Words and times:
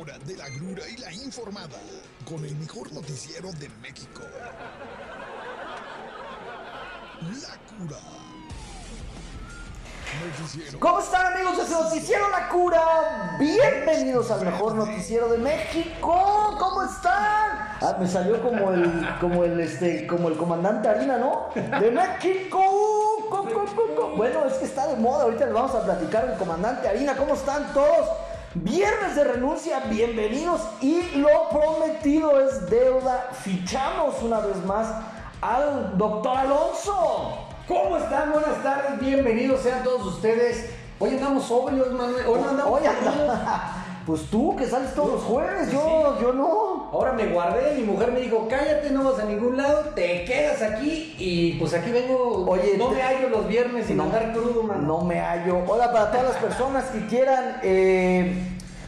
hora 0.00 0.18
de 0.24 0.34
la 0.36 0.48
grura 0.48 0.82
y 0.88 0.96
la 0.96 1.12
informada 1.12 1.76
con 2.26 2.42
el 2.44 2.54
mejor 2.56 2.90
noticiero 2.92 3.50
de 3.52 3.68
México. 3.82 4.22
La 7.20 7.76
cura. 7.76 7.98
¿Cómo 10.78 11.00
están 11.00 11.34
amigos 11.34 11.68
de 11.68 11.74
noticiero 11.74 12.30
La 12.30 12.48
Cura? 12.48 13.36
Bienvenidos 13.38 14.30
al 14.30 14.44
mejor 14.44 14.74
noticiero 14.74 15.28
de 15.28 15.38
México. 15.38 16.56
¿Cómo 16.58 16.82
están? 16.82 17.76
Ah, 17.82 17.96
me 18.00 18.08
salió 18.08 18.42
como 18.42 18.72
el, 18.72 19.08
como 19.20 19.44
el, 19.44 19.60
este, 19.60 20.06
como 20.06 20.28
el 20.28 20.36
comandante 20.36 20.88
Harina, 20.88 21.18
¿no? 21.18 21.50
De 21.54 21.90
México. 21.90 22.58
Co, 23.30 23.44
co, 23.44 23.64
co, 23.76 23.94
co. 23.94 24.16
Bueno, 24.16 24.46
es 24.46 24.54
que 24.54 24.64
está 24.64 24.88
de 24.88 24.96
moda. 24.96 25.24
Ahorita 25.24 25.44
les 25.44 25.54
vamos 25.54 25.74
a 25.74 25.84
platicar 25.84 26.24
el 26.24 26.38
comandante 26.38 26.88
Harina. 26.88 27.16
¿Cómo 27.16 27.34
están 27.34 27.72
todos? 27.72 28.08
Viernes 28.54 29.14
de 29.14 29.22
renuncia, 29.22 29.78
bienvenidos. 29.88 30.60
Y 30.80 31.02
lo 31.14 31.48
prometido 31.50 32.40
es 32.40 32.68
deuda. 32.68 33.28
Fichamos 33.44 34.20
una 34.22 34.40
vez 34.40 34.56
más 34.64 34.88
al 35.40 35.96
doctor 35.96 36.36
Alonso. 36.36 37.38
¿Cómo 37.68 37.96
están? 37.96 38.32
Buenas 38.32 38.60
tardes, 38.60 38.98
bienvenidos 38.98 39.60
sean 39.60 39.84
todos 39.84 40.04
ustedes. 40.14 40.68
Hoy 40.98 41.10
andamos 41.10 41.44
sobrios, 41.44 41.92
Manuel. 41.92 42.26
Hoy 42.26 42.40
andamos. 42.84 43.38
Pues 44.06 44.22
tú 44.30 44.56
que 44.56 44.66
sales 44.66 44.94
todos 44.94 45.12
los 45.14 45.22
jueves, 45.22 45.70
yo, 45.72 46.18
yo 46.20 46.32
no. 46.32 46.88
Ahora 46.92 47.12
me 47.12 47.26
guardé, 47.26 47.74
mi 47.76 47.82
mujer 47.84 48.10
me 48.12 48.20
dijo, 48.20 48.46
cállate, 48.48 48.90
no 48.90 49.04
vas 49.04 49.20
a 49.20 49.24
ningún 49.24 49.56
lado, 49.56 49.90
te 49.94 50.24
quedas 50.24 50.60
aquí 50.62 51.14
y 51.18 51.52
pues 51.58 51.72
aquí 51.74 51.90
vengo. 51.90 52.44
Oye, 52.48 52.76
no 52.76 52.88
te- 52.88 52.96
me 52.96 53.02
hallo 53.02 53.28
los 53.28 53.46
viernes 53.46 53.86
sin 53.86 53.96
No, 53.98 54.04
andar 54.04 54.32
crudo, 54.32 54.62
mano. 54.64 54.82
No 54.82 55.04
me 55.04 55.20
hallo. 55.20 55.58
Hola 55.68 55.92
para 55.92 56.10
todas 56.10 56.26
las 56.26 56.36
personas 56.36 56.84
que 56.86 57.06
quieran 57.06 57.60
eh, 57.62 58.34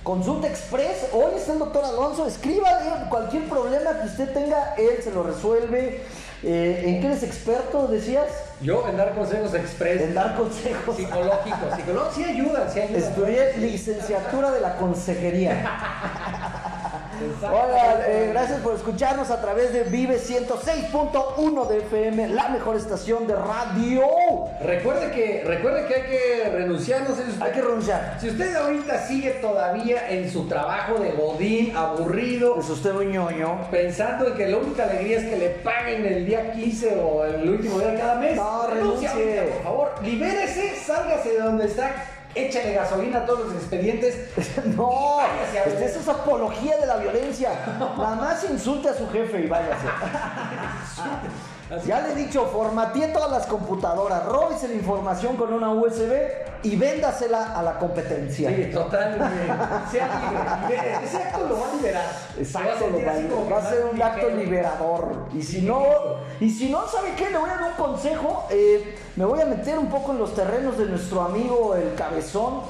consulta 0.03 0.49
express. 0.49 1.09
Hoy 1.13 1.35
está 1.37 1.53
el 1.53 1.59
doctor 1.59 1.85
Alonso. 1.85 2.27
Escríbale 2.27 3.09
cualquier 3.09 3.49
problema 3.49 4.01
que 4.01 4.07
usted 4.07 4.33
tenga, 4.33 4.75
él 4.77 5.03
se 5.03 5.11
lo 5.13 5.23
resuelve. 5.23 6.03
Eh, 6.45 6.83
¿En 6.87 7.01
qué 7.01 7.07
eres 7.07 7.23
experto, 7.23 7.87
decías? 7.87 8.27
Yo 8.61 8.89
en 8.89 8.97
dar 8.97 9.15
consejos 9.15 9.55
express. 9.55 10.03
En 10.03 10.15
dar 10.15 10.37
consejos. 10.37 10.97
Psicológicos, 10.97 11.77
psicológicos, 11.77 12.15
sí 12.15 12.25
ayuda, 12.25 12.69
sí 12.69 12.81
ayuda. 12.81 12.99
Estudié 12.99 13.57
licenciatura 13.59 14.51
de 14.51 14.61
la 14.61 14.77
consejería. 14.77 16.69
Hola, 17.43 18.03
eh, 18.07 18.29
gracias 18.33 18.61
por 18.61 18.75
escucharnos 18.75 19.31
a 19.31 19.41
través 19.41 19.73
de 19.73 19.85
Vive 19.85 20.19
106.1 20.19 21.69
de 21.69 21.79
FM, 21.79 22.29
la 22.29 22.49
mejor 22.49 22.77
estación 22.77 23.27
de 23.27 23.35
radio. 23.37 24.03
Recuerde 24.63 25.11
que, 25.11 25.43
recuerde 25.45 25.87
que 25.87 25.95
hay 25.95 26.03
que 26.03 26.51
renunciar, 26.51 27.09
no 27.09 27.15
sé 27.15 27.25
si 27.25 27.31
usted- 27.31 27.43
Hay 27.43 27.53
que 27.53 27.63
renunciar. 27.63 28.17
Si 28.21 28.29
usted 28.31 28.55
ahorita 28.57 29.07
sigue 29.07 29.31
todavía 29.41 30.09
en 30.11 30.31
su 30.31 30.47
trabajo 30.49 30.95
de 30.99 31.11
godín, 31.13 31.77
aburrido, 31.77 32.59
Es 32.59 32.69
usted 32.71 32.91
un 32.93 33.11
ñoño. 33.13 33.69
pensando 33.71 34.29
en 34.29 34.35
que 34.35 34.49
la 34.49 34.57
única 34.59 34.85
alegría 34.85 35.19
es 35.19 35.25
que 35.25 35.37
le 35.37 35.49
paguen 35.51 36.07
el 36.07 36.27
día 36.27 36.53
15 36.53 36.97
o 37.03 37.25
el 37.25 37.49
último 37.49 37.79
día 37.79 37.89
de 37.89 37.99
cada 37.99 38.15
mes. 38.17 38.37
No, 38.37 38.67
renuncie 38.69 39.09
por 39.53 39.63
favor. 39.63 39.93
Libérese, 40.03 40.75
sálgase 40.77 41.31
de 41.35 41.39
donde 41.41 41.67
está, 41.67 41.91
échale 42.35 42.75
gasolina 42.75 43.19
a 43.19 43.27
todos 43.27 43.47
los 43.47 43.55
expedientes. 43.55 44.17
No, 44.77 45.19
este, 45.67 45.85
eso 45.85 46.01
es 46.01 46.09
apología 46.09 46.77
de 46.79 46.87
la 46.87 46.97
violencia. 46.97 47.51
Nada 47.79 48.17
más 48.17 48.45
insulte 48.49 48.89
a 48.89 48.95
su 48.95 49.09
jefe 49.11 49.41
y 49.41 49.47
váyase. 49.47 49.87
Ya 51.87 52.01
le 52.03 52.13
he 52.13 52.15
dicho, 52.15 52.47
formateé 52.47 53.09
todas 53.09 53.31
las 53.31 53.47
computadoras, 53.47 54.27
róbese 54.27 54.69
la 54.69 54.75
información 54.75 55.37
con 55.37 55.53
una 55.53 55.71
USB 55.71 56.13
y 56.63 56.77
véndasela 56.77 57.59
a 57.59 57.63
la 57.63 57.79
competencia. 57.79 58.51
Sí, 58.51 58.71
totalmente. 58.73 59.47
Sea 59.91 60.67
libre. 60.69 61.05
Ese 61.05 61.17
acto 61.17 61.47
lo 61.49 61.59
va 61.59 61.71
a 61.71 61.75
liberar. 61.75 62.05
A 62.05 62.41
Exacto, 62.41 62.87
lo 62.89 62.99
va, 62.99 63.13
que 63.15 63.53
va 63.53 63.59
a 63.59 63.71
ser 63.71 63.85
un 63.93 64.03
acto 64.03 64.29
liberador. 64.31 65.29
Y 65.35 65.43
si 65.43 65.63
no, 65.63 65.85
y 66.41 66.51
si 66.51 66.71
no, 66.71 66.87
¿sabe 66.87 67.15
qué? 67.17 67.31
Le 67.31 67.39
voy 67.39 67.51
a 67.51 67.55
dar 67.55 67.71
un 67.71 67.85
consejo. 67.85 68.47
eh, 68.51 68.95
me 69.17 69.25
voy 69.25 69.41
a 69.41 69.47
meter 69.47 69.79
un 69.79 69.89
poco 69.89 70.13
en 70.13 70.19
los 70.19 70.35
terrenos 70.35 70.79
de 70.79 70.87
nuestro 70.87 71.23
amigo 71.23 71.75
el 71.75 71.95
cabezón 71.95 72.61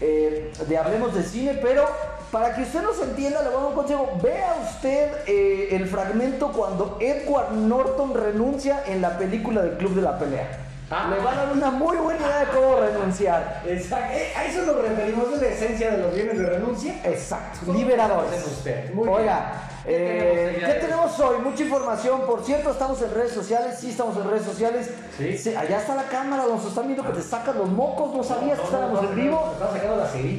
eh, 0.00 0.52
de 0.66 0.78
Hablemos 0.78 1.14
de 1.14 1.22
Cine, 1.22 1.58
pero 1.62 1.84
para 2.32 2.54
que 2.54 2.62
usted 2.62 2.82
nos 2.82 2.98
entienda, 3.00 3.42
le 3.42 3.50
voy 3.50 3.58
a 3.58 3.60
dar 3.60 3.68
un 3.68 3.74
consejo. 3.74 4.18
Vea 4.22 4.56
usted 4.64 5.12
eh, 5.26 5.68
el 5.72 5.86
fragmento 5.86 6.50
cuando 6.50 6.96
Edward 6.98 7.52
Norton 7.52 8.14
renuncia 8.14 8.82
en 8.86 9.02
la 9.02 9.18
película 9.18 9.60
del 9.60 9.76
Club 9.76 9.94
de 9.94 10.02
la 10.02 10.18
Pelea. 10.18 10.48
Ah. 10.90 11.08
Le 11.10 11.22
va 11.22 11.32
a 11.32 11.34
dar 11.36 11.52
una 11.52 11.70
muy 11.70 11.96
buena 11.98 12.20
idea 12.20 12.38
de 12.40 12.46
cómo 12.46 12.76
renunciar. 12.76 13.62
Exacto. 13.66 14.14
Eh, 14.14 14.32
A 14.34 14.46
eso 14.46 14.62
nos 14.64 14.76
referimos 14.80 15.30
de 15.30 15.46
la 15.46 15.52
esencia 15.52 15.90
de 15.90 15.98
los 15.98 16.14
bienes 16.14 16.38
de 16.38 16.46
renuncia. 16.46 17.00
Exacto, 17.04 17.70
liberadores. 17.72 18.46
Usted. 18.46 18.94
Muy 18.94 19.08
Oiga, 19.08 19.52
bien. 19.52 19.60
¿Qué 19.68 19.71
eh, 19.84 20.62
¿qué 20.64 20.72
tenemos 20.74 21.18
hoy? 21.18 21.38
Mucha 21.42 21.62
información. 21.64 22.22
Por 22.22 22.44
cierto, 22.44 22.70
estamos 22.70 23.00
en 23.02 23.14
redes 23.14 23.32
sociales. 23.32 23.78
Sí, 23.80 23.90
estamos 23.90 24.16
en 24.16 24.28
redes 24.28 24.44
sociales. 24.44 24.90
Sí. 25.16 25.54
allá 25.54 25.80
está 25.80 25.94
la 25.94 26.04
cámara. 26.04 26.44
Nos 26.46 26.64
están 26.64 26.86
viendo 26.86 27.04
que 27.04 27.12
te 27.12 27.22
sacan 27.22 27.58
los 27.58 27.68
mocos. 27.68 28.14
¿No 28.14 28.22
sabías 28.22 28.58
que 28.58 28.64
No, 28.64 28.70
estábamos 28.70 29.02
no, 29.02 29.08
en 29.08 29.14
vivo? 29.16 29.54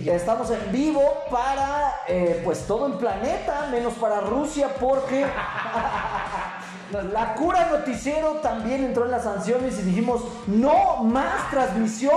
Estamos 0.05 0.49
la 0.49 0.57
en 0.57 0.71
vivo 0.71 1.01
para 1.29 2.01
eh, 2.07 2.41
pues 2.43 2.65
todo 2.65 2.87
el 2.87 2.93
planeta, 2.93 3.67
menos 3.71 3.93
para 3.95 4.21
Rusia, 4.21 4.69
porque 4.79 5.25
la 7.11 7.33
cura 7.35 7.69
noticiero 7.71 8.33
también 8.41 8.83
entró 8.83 9.05
en 9.05 9.11
las 9.11 9.23
sanciones 9.23 9.79
y 9.79 9.83
dijimos 9.83 10.21
no 10.47 11.03
más 11.03 11.49
transmisión 11.49 12.13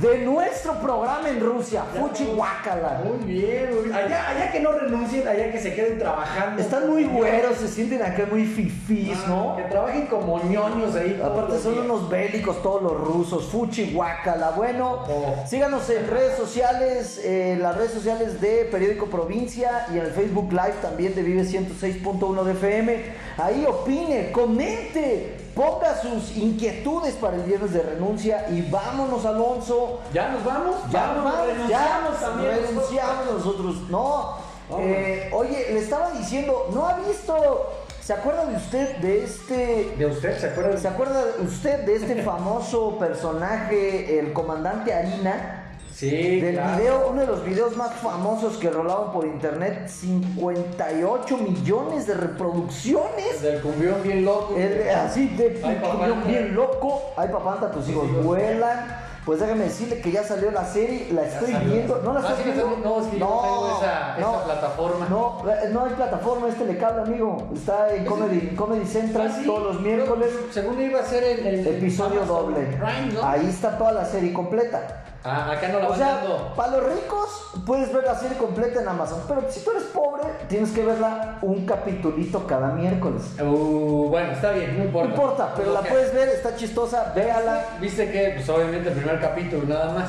De 0.00 0.18
nuestro 0.18 0.74
programa 0.80 1.28
en 1.28 1.40
Rusia. 1.40 1.82
Fuchi 1.98 2.24
guácala. 2.26 3.02
Muy 3.04 3.18
bien, 3.26 3.74
muy 3.74 3.84
bien. 3.84 3.94
Allá, 3.94 4.28
allá 4.30 4.50
que 4.52 4.60
no 4.60 4.72
renuncien, 4.72 5.26
allá 5.28 5.50
que 5.52 5.60
se 5.60 5.74
queden 5.74 5.98
trabajando. 5.98 6.60
Están 6.62 6.88
muy 6.88 7.04
güeros, 7.04 7.58
se 7.58 7.68
sienten 7.68 8.02
acá 8.02 8.26
muy 8.30 8.44
fifís, 8.46 9.16
Ah, 9.24 9.28
¿no? 9.28 9.56
Que 9.56 9.62
trabajen 9.64 10.06
como 10.06 10.42
ñoños 10.44 10.94
ahí. 10.96 11.20
Aparte 11.22 11.58
son 11.58 11.74
días. 11.74 11.84
unos 11.84 12.08
bélicos 12.08 12.62
todos 12.62 12.82
los 12.82 12.98
rusos, 13.00 13.44
fuchi 13.50 13.92
guácala. 13.92 14.50
Bueno, 14.56 15.04
Oh. 15.08 15.34
síganos 15.46 15.88
en 15.90 16.06
redes 16.08 16.36
sociales, 16.36 17.20
eh, 17.24 17.58
las 17.60 17.76
redes 17.76 17.92
sociales 17.92 18.40
de 18.40 18.68
Periódico 18.70 19.06
Provincia 19.06 19.86
y 19.92 19.98
en 19.98 20.04
el 20.06 20.10
Facebook 20.12 20.50
Live 20.52 20.74
también 20.80 21.14
de 21.14 21.22
Vive 21.22 21.44
106.1 21.44 22.44
de 22.44 22.52
FM. 22.52 23.04
Ahí 23.38 23.64
opine, 23.68 24.30
comente, 24.32 25.36
ponga 25.54 26.00
sus 26.00 26.36
inquietudes 26.36 27.14
para 27.14 27.36
el 27.36 27.42
viernes 27.42 27.72
de 27.72 27.82
renuncia 27.82 28.46
y 28.50 28.62
vámonos, 28.70 29.24
Alonso. 29.24 30.00
¿Ya 30.12 30.28
nos 30.28 30.44
vamos? 30.44 30.76
Ya, 30.90 31.06
Vamos, 31.08 31.24
vamos, 31.24 31.46
renunciamos 31.46 32.20
ya, 32.20 32.26
también. 32.26 32.58
renunciamos 32.66 33.26
nosotros. 33.32 33.76
No, 33.90 34.36
eh, 34.78 35.30
oye, 35.32 35.66
le 35.72 35.78
estaba 35.80 36.10
diciendo, 36.12 36.68
¿no 36.72 36.88
ha 36.88 36.94
visto? 37.00 37.70
¿Se 38.02 38.12
acuerda 38.14 38.46
de 38.46 38.56
usted 38.56 38.96
de 38.96 39.22
este 39.24 39.94
¿De 39.96 40.06
usted 40.06 40.36
se 40.36 40.46
acuerda? 40.48 40.76
¿Se 40.76 40.88
acuerda 40.88 41.24
usted 41.44 41.84
de 41.84 41.94
este 41.94 42.22
famoso 42.24 42.98
personaje, 42.98 44.18
el 44.18 44.32
comandante 44.32 44.92
Harina? 44.92 45.61
Sí, 45.94 46.40
Del 46.40 46.54
claro. 46.54 46.76
video, 46.78 47.06
uno 47.10 47.20
de 47.20 47.26
los 47.26 47.44
videos 47.44 47.76
más 47.76 47.92
famosos 47.94 48.56
que 48.56 48.70
rolaban 48.70 49.12
por 49.12 49.26
internet, 49.26 49.88
58 49.88 51.36
millones 51.36 52.06
de 52.06 52.14
reproducciones. 52.14 53.42
Del 53.42 53.60
cumbión 53.60 54.02
bien 54.02 54.24
loco. 54.24 54.54
El- 54.56 54.88
así 54.90 55.28
de 55.28 55.60
Ay, 55.64 55.78
papá, 55.82 56.06
bien, 56.06 56.24
bien 56.26 56.54
loco. 56.54 57.02
Ay, 57.16 57.28
papá, 57.28 57.70
tus 57.70 57.88
hijos 57.88 58.06
vuelan. 58.24 59.02
Pues 59.24 59.38
déjame 59.38 59.64
decirle 59.64 60.00
que 60.00 60.10
ya 60.10 60.24
salió 60.24 60.50
la 60.50 60.64
serie, 60.64 61.06
la 61.12 61.22
estoy 61.22 61.52
salió. 61.52 61.72
viendo. 61.72 62.00
¿No 62.02 62.12
la 62.12 62.18
Ah, 62.20 62.22
sí, 62.36 62.38
la 62.38 62.44
viendo? 62.54 62.66
estoy- 62.74 62.82
no, 62.82 63.00
es 63.00 63.06
que 63.06 63.18
yo 63.20 63.24
no 63.26 63.40
tengo 63.42 63.78
esa- 63.78 64.18
esa 64.18 64.44
plataforma. 64.44 65.06
No, 65.08 65.42
no 65.70 65.84
hay 65.84 65.92
plataforma, 65.94 66.48
es 66.48 66.56
telecable, 66.56 67.02
amigo. 67.02 67.48
Está 67.54 67.94
en 67.94 68.02
¿Es 68.02 68.08
Comedy, 68.08 68.56
Comedy 68.56 68.84
Central 68.84 69.28
Ah, 69.30 69.36
sí. 69.38 69.46
todos 69.46 69.62
los 69.74 69.80
miércoles. 69.80 70.28
Yo, 70.32 70.52
según 70.52 70.80
iba 70.82 70.98
a 70.98 71.04
ser 71.04 71.22
el, 71.22 71.46
el- 71.46 71.66
Episodio 71.68 72.24
doble. 72.24 72.62
Prime, 72.64 73.12
¿no? 73.14 73.22
Ahí 73.24 73.46
está 73.48 73.78
toda 73.78 73.92
la 73.92 74.04
serie 74.06 74.32
completa. 74.32 75.04
Ah, 75.24 75.52
acá 75.52 75.68
no 75.68 75.78
la 75.78 75.86
O 75.86 75.90
van 75.90 75.98
sea, 75.98 76.16
dando. 76.16 76.52
para 76.56 76.72
los 76.78 76.84
ricos 76.94 77.28
puedes 77.64 77.92
ver 77.92 78.04
la 78.04 78.14
serie 78.16 78.36
completa 78.36 78.80
en 78.82 78.88
Amazon, 78.88 79.20
pero 79.28 79.42
si 79.48 79.60
tú 79.64 79.70
eres 79.70 79.84
pobre, 79.84 80.24
tienes 80.48 80.70
que 80.72 80.84
verla 80.84 81.38
un 81.42 81.64
capitulito 81.64 82.44
cada 82.46 82.68
miércoles. 82.72 83.22
Uh, 83.40 84.08
bueno, 84.08 84.32
está 84.32 84.50
bien, 84.50 84.72
no 84.72 84.78
No 84.78 84.84
importa. 84.86 85.08
importa, 85.10 85.52
pero 85.56 85.72
la 85.72 85.82
puedes 85.82 86.12
ver, 86.12 86.28
está 86.28 86.56
chistosa, 86.56 87.12
véala. 87.14 87.64
Viste 87.80 88.10
que, 88.10 88.32
pues 88.34 88.48
obviamente 88.48 88.88
el 88.88 88.94
primer 88.96 89.20
capítulo 89.20 89.62
nada 89.66 89.92
más. 89.92 90.08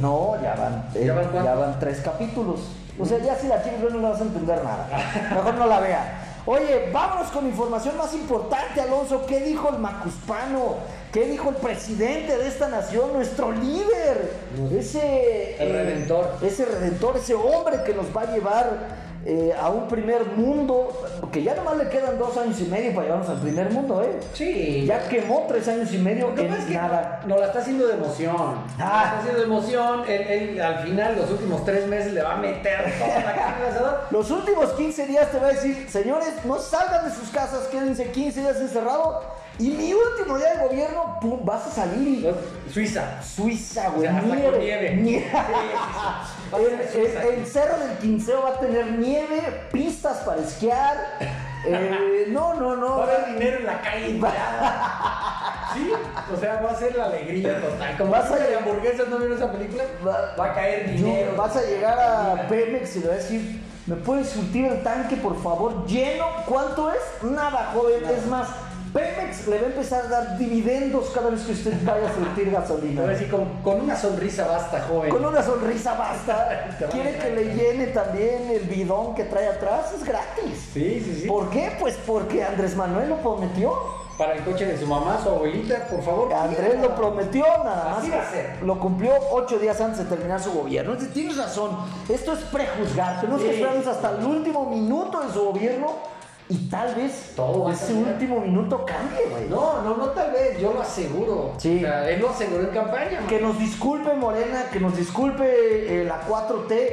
No, 0.00 0.34
ya 0.42 0.54
van, 0.54 0.88
eh, 0.94 1.04
¿Ya 1.06 1.12
van 1.14 1.24
cuántos? 1.24 1.44
ya 1.44 1.54
van 1.54 1.78
tres 1.78 2.00
capítulos. 2.00 2.60
O 2.98 3.04
sea, 3.04 3.18
ya 3.18 3.34
si 3.36 3.46
la 3.48 3.60
quieres 3.60 3.82
ver 3.82 3.92
no 3.92 3.98
le 4.00 4.08
vas 4.08 4.20
a 4.20 4.24
entender 4.24 4.64
nada. 4.64 4.88
Mejor 5.34 5.54
no 5.54 5.66
la 5.66 5.80
vea. 5.80 6.22
Oye, 6.48 6.90
vámonos 6.92 7.32
con 7.32 7.44
información 7.44 7.96
más 7.96 8.14
importante, 8.14 8.80
Alonso. 8.80 9.26
¿Qué 9.26 9.40
dijo 9.40 9.68
el 9.68 9.78
Macuspano? 9.80 10.76
¿Qué 11.12 11.24
dijo 11.26 11.48
el 11.48 11.56
presidente 11.56 12.38
de 12.38 12.46
esta 12.46 12.68
nación, 12.68 13.12
nuestro 13.12 13.50
líder? 13.50 14.32
Ese. 14.72 15.56
El 15.58 15.72
redentor. 15.72 16.36
Ese 16.42 16.64
redentor, 16.64 17.16
ese 17.16 17.34
hombre 17.34 17.82
que 17.84 17.94
nos 17.94 18.16
va 18.16 18.22
a 18.22 18.32
llevar 18.32 19.05
eh, 19.28 19.52
a 19.58 19.70
un 19.70 19.88
primer 19.88 20.24
mundo, 20.36 20.88
que 21.32 21.42
ya 21.42 21.56
nomás 21.56 21.76
le 21.76 21.88
quedan 21.88 22.16
dos 22.16 22.36
años 22.36 22.60
y 22.60 22.66
medio 22.66 22.94
para 22.94 23.06
llevarnos 23.06 23.28
al 23.28 23.40
primer 23.40 23.70
mundo, 23.72 24.00
¿eh? 24.02 24.20
Sí. 24.32 24.84
Ya 24.86 25.08
quemó 25.08 25.46
tres 25.48 25.66
años 25.66 25.92
y 25.92 25.98
medio 25.98 26.32
que 26.32 26.46
en 26.46 26.54
es 26.54 26.64
que 26.64 26.74
nada. 26.74 27.22
no 27.26 27.36
la 27.36 27.46
está 27.46 27.58
haciendo 27.58 27.88
de 27.88 27.94
emoción. 27.94 28.36
Ah. 28.78 28.78
La 28.78 29.04
está 29.04 29.18
haciendo 29.18 29.40
de 29.40 29.46
emoción. 29.46 30.04
Él, 30.08 30.20
él, 30.22 30.60
al 30.62 30.78
final, 30.84 31.16
los 31.16 31.28
últimos 31.28 31.64
tres 31.64 31.88
meses, 31.88 32.12
le 32.12 32.22
va 32.22 32.34
a 32.34 32.36
meter 32.36 32.94
toda 32.98 33.20
la 33.20 33.34
carne. 33.34 33.64
Los 34.10 34.30
últimos 34.30 34.70
15 34.72 35.06
días 35.06 35.30
te 35.32 35.38
va 35.38 35.48
a 35.48 35.52
decir, 35.52 35.86
señores, 35.88 36.32
no 36.44 36.58
salgan 36.58 37.04
de 37.04 37.14
sus 37.14 37.28
casas, 37.30 37.66
quédense 37.66 38.10
15 38.12 38.40
días 38.40 38.60
encerrados. 38.60 39.24
Y 39.58 39.70
mi 39.70 39.92
último 39.94 40.36
día 40.36 40.54
de 40.54 40.66
gobierno, 40.68 41.18
pum, 41.20 41.40
vas 41.44 41.66
a 41.66 41.70
salir 41.70 42.06
y... 42.08 42.70
Suiza. 42.72 43.22
Suiza, 43.22 43.88
O 43.88 43.92
güey. 43.92 44.02
sea, 44.08 44.16
hasta 44.18 44.28
con 44.28 44.38
nieve. 44.58 44.94
Nieve. 44.96 45.30
Sí, 45.32 45.40
sí, 45.40 46.88
sí. 46.92 46.98
El, 47.00 47.06
el- 47.06 47.38
el 47.40 47.46
cerro 47.46 47.78
del 47.78 47.98
Quinceo 47.98 48.42
va 48.42 48.50
a 48.50 48.60
tener 48.60 48.92
nieve, 48.98 49.68
pistas 49.72 50.18
para 50.18 50.40
esquiar. 50.42 50.96
Eh, 51.68 52.26
no, 52.28 52.54
no, 52.54 52.76
no. 52.76 52.98
Va 52.98 53.04
a 53.06 53.08
haber 53.08 53.26
dinero 53.34 53.58
en 53.58 53.66
la 53.66 53.80
calle. 53.80 54.20
Sí, 55.74 55.92
o 56.32 56.36
sea, 56.38 56.60
va 56.62 56.70
a 56.70 56.74
ser 56.76 56.94
la 56.96 57.06
alegría 57.06 57.60
total. 57.60 57.96
Como 57.98 58.10
Vas 58.12 58.30
a- 58.30 58.36
de 58.36 58.56
hamburguesas, 58.56 59.08
¿no 59.08 59.18
vieron 59.18 59.36
esa 59.36 59.50
película? 59.50 59.82
Va- 60.06 60.34
Va 60.38 60.44
a 60.52 60.54
caer 60.54 60.92
dinero. 60.92 61.34
vas 61.36 61.56
a 61.56 61.62
llegar 61.62 61.98
a 61.98 62.46
Pemex 62.48 62.96
y 62.96 63.00
le 63.00 63.08
vas 63.08 63.16
a 63.16 63.18
decir, 63.20 63.62
¿me 63.86 63.96
puedes 63.96 64.28
surtir 64.30 64.64
el 64.66 64.82
tanque, 64.84 65.16
por 65.16 65.42
favor? 65.42 65.84
¿Lleno? 65.86 66.24
¿Cuánto 66.46 66.90
es? 66.92 67.00
Nada, 67.24 67.72
joven. 67.74 68.00
Nada. 68.02 68.16
Es 68.16 68.26
más, 68.26 68.48
Pemex 68.96 69.46
le 69.46 69.58
va 69.58 69.62
a 69.64 69.66
empezar 69.66 70.04
a 70.06 70.08
dar 70.08 70.38
dividendos 70.38 71.10
cada 71.10 71.28
vez 71.30 71.42
que 71.42 71.52
usted 71.52 71.74
vaya 71.84 72.08
a 72.08 72.14
surtir 72.14 72.50
gasolina. 72.50 73.02
decir, 73.02 73.30
con, 73.30 73.44
con 73.62 73.82
una 73.82 73.94
sonrisa 73.96 74.46
basta, 74.46 74.86
joven. 74.88 75.10
Con 75.10 75.24
una 75.24 75.42
sonrisa 75.42 75.94
basta. 75.94 76.68
Quiere 76.90 77.16
que 77.18 77.30
le 77.30 77.54
llene 77.54 77.88
también 77.88 78.50
el 78.50 78.62
bidón 78.64 79.14
que 79.14 79.24
trae 79.24 79.48
atrás. 79.48 79.92
Es 79.94 80.04
gratis. 80.04 80.70
Sí, 80.72 81.00
sí, 81.04 81.20
sí. 81.22 81.28
¿Por 81.28 81.50
qué? 81.50 81.76
Pues 81.78 81.96
porque 82.06 82.42
Andrés 82.42 82.74
Manuel 82.74 83.10
lo 83.10 83.16
prometió. 83.18 83.74
Para 84.16 84.32
el 84.32 84.42
coche 84.44 84.64
de 84.64 84.78
su 84.78 84.86
mamá, 84.86 85.20
su 85.22 85.28
abuelita, 85.28 85.76
por 85.90 86.02
favor. 86.02 86.32
Andrés 86.32 86.80
lo 86.80 86.94
prometió, 86.96 87.44
nada 87.62 87.90
más. 87.90 87.98
Así 87.98 88.08
va 88.10 88.22
a 88.22 88.30
ser. 88.30 88.62
Lo 88.62 88.80
cumplió 88.80 89.12
ocho 89.30 89.58
días 89.58 89.78
antes 89.78 89.98
de 89.98 90.04
terminar 90.06 90.40
su 90.40 90.52
gobierno. 90.52 90.94
Es 90.94 91.00
decir, 91.00 91.12
Tienes 91.12 91.36
razón, 91.36 91.76
esto 92.08 92.32
es 92.32 92.38
prejuzgar. 92.44 93.20
Tenemos 93.20 93.42
que 93.42 93.48
Sí. 93.48 93.54
esperarnos 93.56 93.86
hasta 93.86 94.10
el 94.16 94.24
último 94.24 94.70
minuto 94.70 95.20
de 95.20 95.30
su 95.34 95.44
gobierno 95.44 95.88
y 96.48 96.68
tal 96.68 96.94
vez 96.94 97.32
Todo 97.34 97.70
ese 97.70 97.86
cambiar. 97.92 98.12
último 98.14 98.40
minuto 98.40 98.84
cambie, 98.86 99.26
güey. 99.30 99.48
No, 99.48 99.82
no, 99.82 99.96
no, 99.96 100.06
tal 100.10 100.30
vez, 100.32 100.60
yo 100.60 100.72
lo 100.72 100.82
aseguro. 100.82 101.54
Sí. 101.58 101.78
O 101.78 101.80
sea, 101.80 102.08
él 102.10 102.20
lo 102.20 102.30
aseguró 102.30 102.62
en 102.62 102.70
campaña. 102.70 103.20
man. 103.20 103.26
Que 103.28 103.40
nos 103.40 103.58
disculpe 103.58 104.14
Morena, 104.14 104.64
que 104.72 104.78
nos 104.80 104.96
disculpe 104.96 105.44
eh, 106.00 106.04
la 106.04 106.26
4T. 106.26 106.88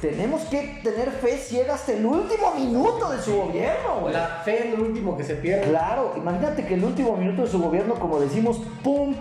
Tenemos 0.00 0.42
que 0.42 0.80
tener 0.82 1.10
fe 1.10 1.38
ciega 1.38 1.74
hasta 1.74 1.92
el 1.92 2.04
último 2.04 2.52
minuto 2.54 3.10
de 3.10 3.22
su 3.22 3.34
gobierno, 3.36 4.00
güey. 4.00 4.12
La 4.12 4.42
fe 4.44 4.68
es 4.68 4.78
lo 4.78 4.84
último 4.84 5.16
que 5.16 5.24
se 5.24 5.34
pierde. 5.36 5.68
Claro, 5.70 6.12
imagínate 6.16 6.66
que 6.66 6.74
el 6.74 6.84
último 6.84 7.16
minuto 7.16 7.42
de 7.42 7.48
su 7.48 7.60
gobierno, 7.62 7.94
como 7.94 8.20
decimos, 8.20 8.60
¡pum! 8.82 9.14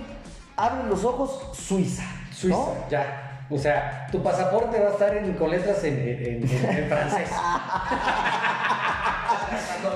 Abren 0.57 0.89
los 0.89 1.03
ojos, 1.05 1.49
Suiza. 1.53 2.03
Suiza, 2.33 2.57
¿no? 2.57 2.69
ya. 2.89 3.45
O 3.49 3.57
sea, 3.57 4.07
tu 4.11 4.21
pasaporte 4.23 4.79
va 4.79 4.87
a 4.89 4.91
estar 4.93 5.15
en, 5.15 5.33
con 5.33 5.51
letras 5.51 5.83
en, 5.83 5.93
en- 5.99 6.43
en- 6.43 6.77
en 6.77 6.87
francés. 6.89 7.29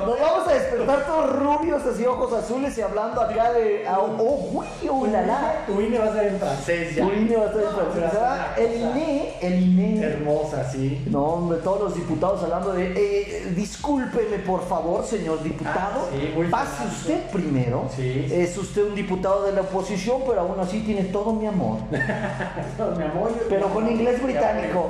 Nos 0.06 0.19
vamos 0.19 0.48
a 0.48 0.54
despertar 0.54 1.06
todos 1.06 1.36
rubios, 1.39 1.86
así 1.86 2.06
ojos 2.06 2.33
azules 2.33 2.77
y 2.77 2.81
hablando 2.81 3.21
acá 3.21 3.54
de. 3.54 3.86
¡Oh, 3.89 4.51
uy, 4.54 4.68
oh, 4.89 5.07
la 5.07 5.21
la! 5.24 5.65
Tu 5.65 5.81
INE 5.81 5.98
va 6.00 6.06
a 6.06 6.07
estar 6.07 6.25
en 6.25 6.39
francés 6.39 6.95
ya. 6.95 7.06
Tu 7.06 7.13
INE 7.13 7.36
va 7.38 7.44
a 7.44 7.48
estar 7.48 7.63
en 7.63 7.69
francés. 7.69 8.19
Ah, 8.21 8.48
El 8.57 8.74
INE, 8.81 9.33
el 9.42 9.59
INE. 9.63 10.04
Hermosa, 10.04 10.69
sí. 10.69 11.04
No, 11.09 11.24
hombre, 11.24 11.59
todos 11.59 11.81
los 11.81 11.95
diputados 11.95 12.44
hablando 12.44 12.74
de. 12.74 12.94
eh, 12.95 13.54
discúlpeme, 13.56 14.39
por 14.39 14.63
favor, 14.68 15.06
señor 15.06 15.42
diputado. 15.44 16.07
Ah, 16.07 16.12
sí, 16.12 16.31
muy 16.36 16.48
Pase 16.48 16.86
usted 16.88 17.30
primero. 17.31 17.86
Sí. 17.95 18.27
Es 18.31 18.57
usted 18.57 18.83
un 18.83 18.95
diputado 18.95 19.44
de 19.44 19.53
la 19.53 19.62
oposición, 19.62 20.21
pero 20.27 20.42
aún 20.42 20.60
así 20.60 20.81
tiene 20.81 21.03
todo 21.06 21.33
mi 21.33 21.48
amor. 21.48 21.80
No, 22.77 22.92
mi 22.92 23.03
amor, 23.03 23.31
Pero 23.50 23.68
con 23.69 23.89
inglés 23.89 24.21
británico. 24.21 24.89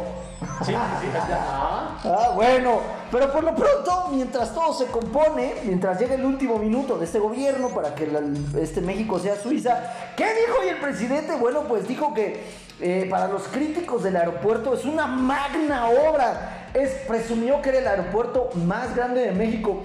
Sí, 0.65 0.71
sí, 0.71 1.07
ah. 1.31 1.97
Ah, 2.03 2.31
bueno, 2.35 2.79
pero 3.11 3.31
por 3.31 3.43
lo 3.43 3.55
pronto, 3.55 4.09
mientras 4.11 4.53
todo 4.53 4.71
se 4.73 4.85
compone, 4.85 5.55
mientras 5.65 5.99
llega 5.99 6.13
el 6.15 6.25
último 6.25 6.57
minuto 6.59 6.97
de 6.97 7.05
este 7.05 7.17
gobierno 7.19 7.69
para 7.69 7.95
que 7.95 8.05
la- 8.07 8.21
este 8.61 8.81
México 8.81 9.17
sea 9.19 9.35
Suiza, 9.35 9.79
¿qué 10.15 10.25
dijo 10.25 10.59
hoy 10.61 10.69
el 10.69 10.77
presidente? 10.77 11.35
Bueno, 11.35 11.61
pues 11.67 11.87
dijo 11.87 12.13
que 12.13 12.43
eh, 12.79 13.07
para 13.09 13.27
los 13.27 13.43
críticos 13.47 14.03
del 14.03 14.15
aeropuerto 14.17 14.73
es 14.75 14.85
una 14.85 15.07
magna 15.07 15.87
obra. 15.89 16.67
Es, 16.75 16.91
presumió 17.07 17.59
que 17.63 17.69
era 17.69 17.79
el 17.79 17.87
aeropuerto 17.87 18.49
más 18.65 18.95
grande 18.95 19.21
de 19.21 19.31
México. 19.31 19.81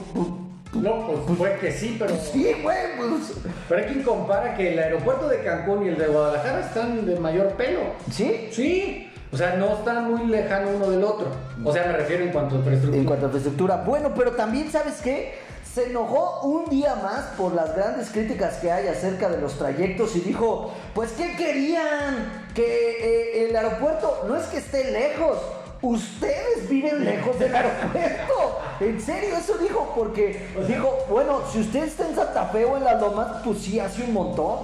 No, 0.75 1.07
pues 1.07 1.39
fue 1.39 1.57
que 1.59 1.71
sí, 1.73 1.97
pero. 1.99 2.15
Sí, 2.17 2.55
güey, 2.63 2.97
pues. 2.99 3.33
Pero 3.69 3.81
hay 3.81 3.87
quien 3.87 4.03
compara 4.03 4.55
que 4.55 4.73
el 4.73 4.79
aeropuerto 4.79 5.29
de 5.29 5.43
Cancún 5.43 5.85
y 5.87 5.89
el 5.89 5.97
de 5.99 6.07
Guadalajara 6.09 6.61
están 6.61 7.07
de 7.07 7.19
mayor 7.19 7.49
pelo. 7.53 7.81
¿Sí? 8.11 8.49
Sí. 8.53 9.09
O 9.33 9.37
sea, 9.37 9.57
no 9.57 9.79
están 9.79 10.11
muy 10.11 10.27
lejanos 10.27 10.73
uno 10.77 10.91
del 10.91 11.03
otro. 11.03 11.29
O 11.65 11.73
sea, 11.73 11.87
me 11.87 11.95
refiero 11.95 12.25
en 12.25 12.33
cuanto 12.33 12.55
a 12.55 12.59
infraestructura. 12.59 13.01
En 13.01 13.07
cuanto 13.07 13.25
a 13.25 13.29
infraestructura. 13.29 13.77
Bueno, 13.79 14.13
pero 14.15 14.33
también, 14.33 14.71
¿sabes 14.71 15.01
qué? 15.03 15.39
Se 15.75 15.87
enojó 15.87 16.43
un 16.43 16.69
día 16.69 16.97
más 16.97 17.29
por 17.39 17.55
las 17.55 17.75
grandes 17.75 18.11
críticas 18.11 18.57
que 18.57 18.71
hay 18.71 18.89
acerca 18.89 19.31
de 19.31 19.41
los 19.41 19.57
trayectos 19.57 20.15
y 20.17 20.21
dijo, 20.21 20.71
pues 20.95 21.13
¿qué 21.13 21.35
querían? 21.35 22.47
Que 22.55 22.65
eh, 22.65 23.49
el 23.49 23.57
aeropuerto 23.57 24.25
no 24.29 24.37
es 24.37 24.45
que 24.49 24.59
esté 24.59 24.93
lejos, 24.93 25.39
ustedes 25.81 26.69
viven 26.69 27.03
lejos 27.03 27.39
del 27.39 27.55
aeropuerto. 27.55 28.59
En 28.81 29.01
serio, 29.01 29.37
eso 29.37 29.57
dijo, 29.59 29.93
porque 29.97 30.49
dijo, 30.67 31.07
bueno, 31.09 31.43
si 31.53 31.61
usted 31.61 31.85
está 31.85 32.09
en 32.09 32.17
Santa 32.17 32.47
Fe 32.47 32.65
o 32.65 32.77
en 32.77 32.83
Las 32.83 33.01
Lomas, 33.01 33.29
pues 33.45 33.59
sí, 33.59 33.79
hace 33.79 34.03
un 34.03 34.13
montón. 34.13 34.59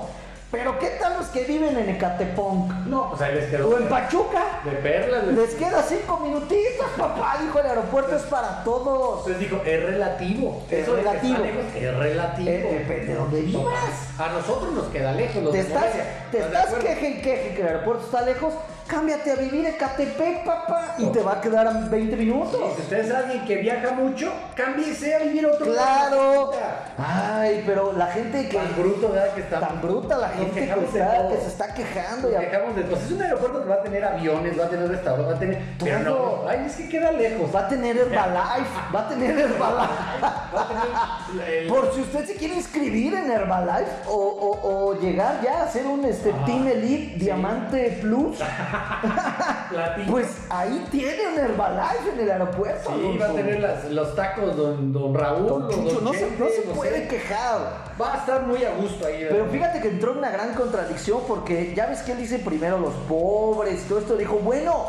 Pero 0.51 0.79
¿qué 0.79 0.89
tal 0.99 1.19
los 1.19 1.27
que 1.27 1.45
viven 1.45 1.77
en 1.77 1.91
Ecatepunk? 1.91 2.73
No, 2.87 3.11
pues 3.11 3.21
ahí 3.21 3.35
les 3.35 3.51
quedó. 3.51 3.69
O 3.69 3.79
en 3.79 3.87
Pachuca. 3.87 4.43
De 4.65 4.71
perlas. 4.73 5.25
les- 5.25 5.37
Les 5.37 5.55
queda 5.57 5.83
cinco 5.83 6.17
minutitos, 6.21 6.87
papá. 6.97 7.37
Dijo, 7.43 7.59
el 7.61 7.67
aeropuerto 7.67 8.17
es 8.17 8.23
para 8.23 8.65
todos. 8.65 9.27
Entonces 9.27 9.41
dijo, 9.41 9.61
es 9.67 9.83
relativo. 9.85 10.63
Es 10.71 10.79
Eso 10.85 10.97
relativo. 10.97 11.39
lejos, 11.45 11.65
es 11.77 11.95
relativo. 11.99 12.49
Eh, 12.51 12.77
depende 12.81 13.07
de 13.07 13.15
dónde 13.15 13.41
vivas. 13.43 13.75
A 14.19 14.29
nosotros 14.29 14.73
nos 14.73 14.85
queda 14.87 15.13
lejos. 15.13 15.43
Los 15.43 15.53
Te 15.53 15.59
de 15.65 15.69
estás, 15.69 15.85
te 16.33 16.39
¿Estás 16.39 16.75
queje 16.77 17.09
y 17.11 17.21
queje 17.21 17.55
que 17.55 17.61
el 17.61 17.67
aeropuerto 17.69 18.05
está 18.07 18.23
lejos. 18.23 18.55
Cámbiate 18.89 19.33
a 19.33 19.35
vivir 19.35 19.67
en 19.67 19.75
Catepec, 19.75 20.45
papá. 20.45 20.95
Y 20.97 21.07
te 21.07 21.21
va 21.23 21.33
a 21.35 21.41
quedar 21.43 21.67
a 21.67 21.73
20 21.73 22.17
minutos. 22.17 22.59
Si 22.77 22.83
usted 22.83 22.99
es 23.05 23.11
alguien 23.15 23.45
que 23.45 23.57
viaja 23.57 23.91
mucho, 23.93 24.33
cámbiese 24.57 25.15
a 25.15 25.19
vivir 25.19 25.45
a 25.45 25.49
otro 25.51 25.67
Claro. 25.67 26.51
Ay, 26.97 27.63
pero 27.67 27.93
la 27.93 28.07
gente 28.07 28.49
que. 28.49 28.57
Tan 28.57 28.75
bruto, 28.77 29.11
¿verdad? 29.13 29.35
Que 29.35 29.41
está. 29.43 29.61
Tan 29.61 29.81
bruta 29.83 30.17
la 30.17 30.31
gente 30.31 30.55
que, 30.67 30.85
está, 30.85 31.29
que 31.29 31.37
se 31.37 31.47
está 31.49 31.75
quejando. 31.75 32.29
Nos 32.31 32.33
y 32.33 32.37
a- 32.37 32.51
quejamos 32.51 32.77
de 32.77 32.83
todo. 32.85 32.97
Es 32.97 33.11
un 33.13 33.23
aeropuerto 33.23 33.63
que 33.63 33.69
va 33.69 33.75
a 33.75 33.83
tener 33.83 34.05
aviones, 34.05 34.59
va 34.59 34.65
a 34.65 34.69
tener 34.71 34.89
restaurantes, 34.89 35.33
va 35.33 35.37
a 35.37 35.39
tener. 35.39 35.63
Pero 35.79 35.99
Todo. 36.15 36.43
no, 36.45 36.49
ay, 36.49 36.65
es 36.67 36.75
que 36.77 36.89
queda 36.89 37.13
lejos. 37.13 37.55
Va 37.55 37.61
a 37.61 37.69
tener 37.69 37.97
Herbalife. 37.97 38.81
Va 38.95 39.01
a 39.01 39.09
tener 39.09 39.39
Herbalife. 39.39 39.93
Va 40.57 40.63
a 40.63 41.27
tener. 41.29 41.49
el- 41.63 41.69
Por 41.69 41.93
si 41.95 42.01
usted 42.01 42.25
se 42.27 42.35
quiere 42.37 42.55
inscribir 42.55 43.13
en 43.15 43.31
Herbalife 43.31 43.91
o, 44.09 44.15
o- 44.15 44.89
o 44.89 45.01
llegar 45.01 45.41
ya 45.43 45.63
a 45.63 45.69
ser 45.69 45.87
un 45.87 46.03
este, 46.07 46.33
Team 46.47 46.67
Elite 46.67 47.17
Diamante 47.19 47.99
Plus. 48.01 48.39
pues 50.11 50.39
ahí 50.51 50.87
tiene 50.91 51.29
un 51.33 51.39
Herbalife 51.39 52.11
en 52.15 52.21
el 52.21 52.31
aeropuerto. 52.31 52.91
Sí, 52.95 53.19
va 53.19 53.27
a 53.27 53.33
tener 53.33 53.61
las- 53.61 53.85
los 53.91 54.15
tacos 54.15 54.57
don, 54.57 54.93
don 54.93 55.15
Raúl. 55.15 55.47
Don 55.47 55.63
o 55.65 55.69
Chucho, 55.71 55.95
don 55.97 56.05
no 56.05 56.13
se, 56.13 56.19
Chente, 56.21 56.37
no 56.45 56.49
se 56.49 56.67
no 56.67 56.73
puede 56.75 57.03
sé. 57.03 57.09
quejar. 57.09 57.59
Va 58.01 58.15
a 58.15 58.17
estar 58.19 58.43
muy 58.47 58.65
a 58.65 58.75
gusto 58.75 59.07
ahí. 59.07 59.27
Pero 59.29 59.47
fíjate 59.47 59.81
que 59.81 59.89
entró 59.89 60.13
en 60.13 60.19
una 60.19 60.31
gran 60.31 60.55
contradicción 60.55 61.21
porque 61.29 61.75
ya 61.75 61.87
ves 61.87 62.01
que 62.03 62.13
él 62.13 62.19
dice 62.19 62.39
primero 62.39 62.79
los 62.79 62.95
pobres, 63.09 63.83
todo 63.89 63.99
esto. 63.99 64.17
Dijo, 64.17 64.37
bueno, 64.39 64.87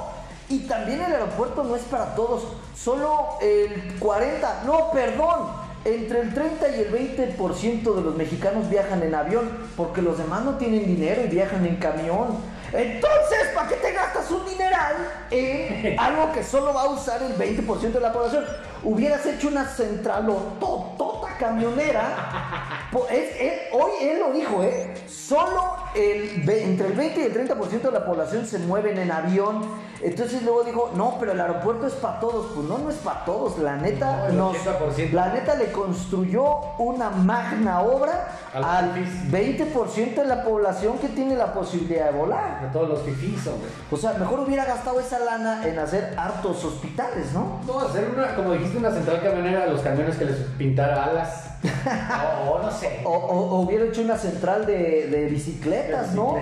y 0.47 0.59
también 0.67 1.01
el 1.01 1.11
aeropuerto 1.13 1.63
no 1.63 1.75
es 1.75 1.83
para 1.83 2.15
todos, 2.15 2.43
solo 2.75 3.37
el 3.41 3.95
40, 3.99 4.63
no, 4.65 4.91
perdón. 4.91 5.69
Entre 5.85 6.19
el 6.19 6.33
30 6.33 6.67
y 6.75 6.79
el 6.81 6.91
20% 6.91 7.95
de 7.95 8.01
los 8.01 8.13
mexicanos 8.17 8.69
viajan 8.69 9.01
en 9.01 9.15
avión 9.15 9.49
porque 9.77 10.01
los 10.01 10.17
demás 10.17 10.43
no 10.43 10.55
tienen 10.55 10.85
dinero 10.85 11.21
y 11.23 11.27
viajan 11.29 11.65
en 11.65 11.77
camión. 11.77 12.35
Entonces, 12.73 13.47
¿para 13.55 13.67
qué 13.67 13.75
te 13.75 13.91
gastas 13.93 14.29
un 14.31 14.45
dineral 14.45 14.95
en 15.31 15.99
algo 15.99 16.31
que 16.31 16.43
solo 16.43 16.73
va 16.73 16.83
a 16.83 16.89
usar 16.89 17.21
el 17.23 17.35
20% 17.37 17.91
de 17.91 17.99
la 17.99 18.11
población? 18.13 18.45
Hubieras 18.83 19.25
hecho 19.25 19.47
una 19.49 19.65
centralototota 19.65 21.29
camionera. 21.39 22.87
Es- 23.09 23.61
hoy 23.71 23.91
él 24.01 24.19
lo 24.19 24.31
dijo, 24.31 24.63
¿eh? 24.63 24.93
Solo 25.07 25.75
el, 25.95 26.47
entre 26.49 26.87
el 26.87 26.93
20 26.93 27.19
y 27.19 27.23
el 27.23 27.33
30% 27.49 27.81
de 27.81 27.91
la 27.91 28.05
población 28.05 28.45
se 28.45 28.59
mueven 28.59 28.97
en 28.97 29.11
avión. 29.11 29.88
Entonces 30.01 30.43
luego 30.43 30.63
dijo, 30.63 30.91
no, 30.95 31.17
pero 31.19 31.33
el 31.33 31.41
aeropuerto 31.41 31.87
es 31.87 31.93
para 31.93 32.19
todos. 32.19 32.47
Pues 32.55 32.67
no, 32.67 32.77
no 32.77 32.89
es 32.89 32.95
para 32.97 33.25
todos. 33.25 33.57
La 33.59 33.75
neta, 33.75 34.29
No, 34.29 34.51
nos- 34.53 34.57
80%. 34.57 35.11
la 35.13 35.33
neta 35.33 35.55
le 35.55 35.71
construyó 35.71 36.45
una 36.77 37.09
magna 37.09 37.81
obra 37.81 38.29
Al 38.53 38.63
al 38.63 38.91
fifís. 38.93 39.31
20% 39.31 40.21
de 40.21 40.25
la 40.27 40.43
población 40.43 40.97
que 40.99 41.09
tiene 41.09 41.35
la 41.35 41.53
posibilidad 41.53 42.11
de 42.11 42.17
volar. 42.17 42.61
De 42.61 42.67
todos 42.69 42.89
los 42.89 43.01
fifís, 43.01 43.45
hombre. 43.47 43.69
O 43.91 43.97
sea, 43.97 44.13
mejor 44.13 44.39
hubiera 44.41 44.65
gastado 44.65 44.99
esa 44.99 45.19
lana 45.19 45.67
en 45.67 45.77
hacer 45.79 46.13
hartos 46.17 46.63
hospitales, 46.63 47.33
¿no? 47.33 47.59
No, 47.67 47.79
hacer 47.81 48.09
una, 48.15 48.35
como 48.35 48.53
dijiste, 48.53 48.77
una 48.77 48.91
central 48.91 49.21
camionera 49.21 49.65
de 49.65 49.71
los 49.71 49.81
camiones 49.81 50.15
que 50.17 50.25
les 50.25 50.35
pintara 50.57 51.03
alas. 51.05 51.45
O 52.49 52.59
no 52.59 52.71
sé. 52.71 53.01
O, 53.03 53.09
o- 53.09 53.49
o 53.57 53.61
hubiera 53.61 53.85
hecho 53.85 54.01
una 54.01 54.17
central 54.17 54.65
de, 54.65 55.07
de 55.07 55.25
bicicletas, 55.25 56.11
De 56.11 56.15
¿no? 56.15 56.37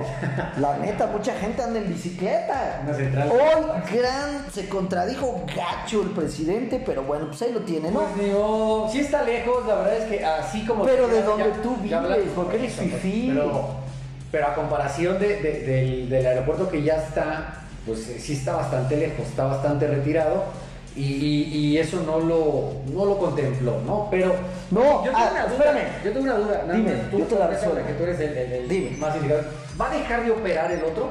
La 0.60 0.78
neta, 0.78 1.08
mucha 1.08 1.34
gente 1.34 1.62
anda 1.64 1.80
en 1.80 1.88
bicicleta. 1.88 2.82
Una 2.84 2.94
central. 2.94 3.32
Hoy 3.32 3.96
gran 3.98 4.46
se 4.52 4.70
contradijo 4.70 5.44
gacho 5.56 6.02
el 6.04 6.10
presidente, 6.12 6.82
pero 6.86 7.04
bueno, 7.04 7.28
pues 7.28 7.42
ahí 7.42 7.52
lo 7.52 7.62
tiene, 7.62 7.90
¿no? 7.92 8.02
Pues 8.02 8.26
digo, 8.26 8.90
sí 8.92 9.00
está 9.00 9.24
lejos, 9.24 9.66
la 9.66 9.76
verdad 9.76 9.98
es 9.98 10.04
que 10.06 10.26
así 10.26 10.66
como... 10.66 10.84
Pero 10.86 11.08
de 11.08 11.24
donde 11.24 11.46
tú 11.64 11.76
vives, 11.78 12.00
porque 12.36 12.52
por 12.54 12.56
eres 12.56 12.74
fifí. 12.74 13.32
Pero, 13.34 13.68
pero 14.32 14.48
a 14.48 14.54
comparación 14.56 15.18
de- 15.20 15.42
de- 15.42 15.60
del, 15.62 16.10
del 16.10 16.26
aeropuerto 16.28 16.70
que 16.70 16.84
ya 16.84 16.96
está, 16.98 17.62
pues 17.86 18.00
sí 18.20 18.34
está 18.34 18.56
bastante 18.56 18.96
lejos, 18.98 19.26
está 19.26 19.46
bastante 19.46 19.88
retirado. 19.88 20.44
Y, 20.98 21.04
y- 21.04 21.44
y 21.58 21.78
eso 21.78 22.02
no 22.06 22.20
lo, 22.20 22.72
no 22.92 23.06
lo 23.06 23.18
contempló, 23.20 23.76
¿no? 23.86 24.08
Pero 24.10 24.34
No, 24.72 25.06
yo 25.06 25.12
tengo 25.12 25.18
ah, 25.18 25.30
una 25.32 25.46
duda, 25.46 25.54
espérame. 25.54 26.04
yo 26.04 26.12
tengo 26.12 26.24
una 26.26 26.34
duda. 26.38 26.64
Dime, 26.74 26.94
más, 26.96 27.12
tú 27.12 27.20
yo 27.20 27.26
te 27.26 27.36
la 27.40 27.48
resuelvo. 27.48 27.86
que 27.86 27.94
tú 27.94 28.04
eres 28.04 28.20
el, 28.20 28.38
el- 28.38 28.52
el 28.54 28.68
Dime. 28.68 28.98
más 28.98 29.16
indicado. 29.16 29.42
¿Va 29.80 29.92
a 29.92 29.94
dejar 29.98 30.26
de 30.26 30.32
operar 30.32 30.72
el 30.72 30.84
otro? 30.84 31.10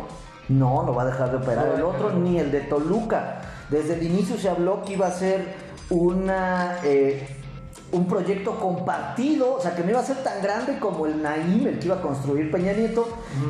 No, 0.49 0.83
no 0.83 0.93
va 0.95 1.03
a 1.03 1.07
dejar 1.07 1.31
de 1.31 1.37
operar 1.37 1.67
No 1.69 1.75
el 1.77 1.83
otro, 1.83 2.09
de- 2.11 2.17
ni 2.17 2.39
el 2.41 2.51
de 2.51 2.61
Toluca. 2.63 3.43
Desde 3.71 3.95
el 3.95 4.03
inicio 4.03 4.37
se 4.37 4.49
habló 4.49 4.83
que 4.83 4.95
iba 4.95 5.07
a 5.07 5.13
ser 5.13 5.45
una, 5.91 6.79
eh, 6.85 7.27
un 7.93 8.07
proyecto 8.09 8.59
compartido, 8.59 9.55
o 9.55 9.61
sea, 9.61 9.77
que 9.77 9.83
no 9.85 9.91
iba 9.91 10.01
a 10.01 10.05
ser 10.05 10.17
tan 10.17 10.43
grande 10.43 10.79
como 10.81 11.07
el 11.07 11.23
Naim, 11.23 11.67
el 11.67 11.79
que 11.79 11.87
iba 11.87 11.97
a 11.97 12.03
construir 12.03 12.51
Peña 12.51 12.73
Nieto, 12.73 13.07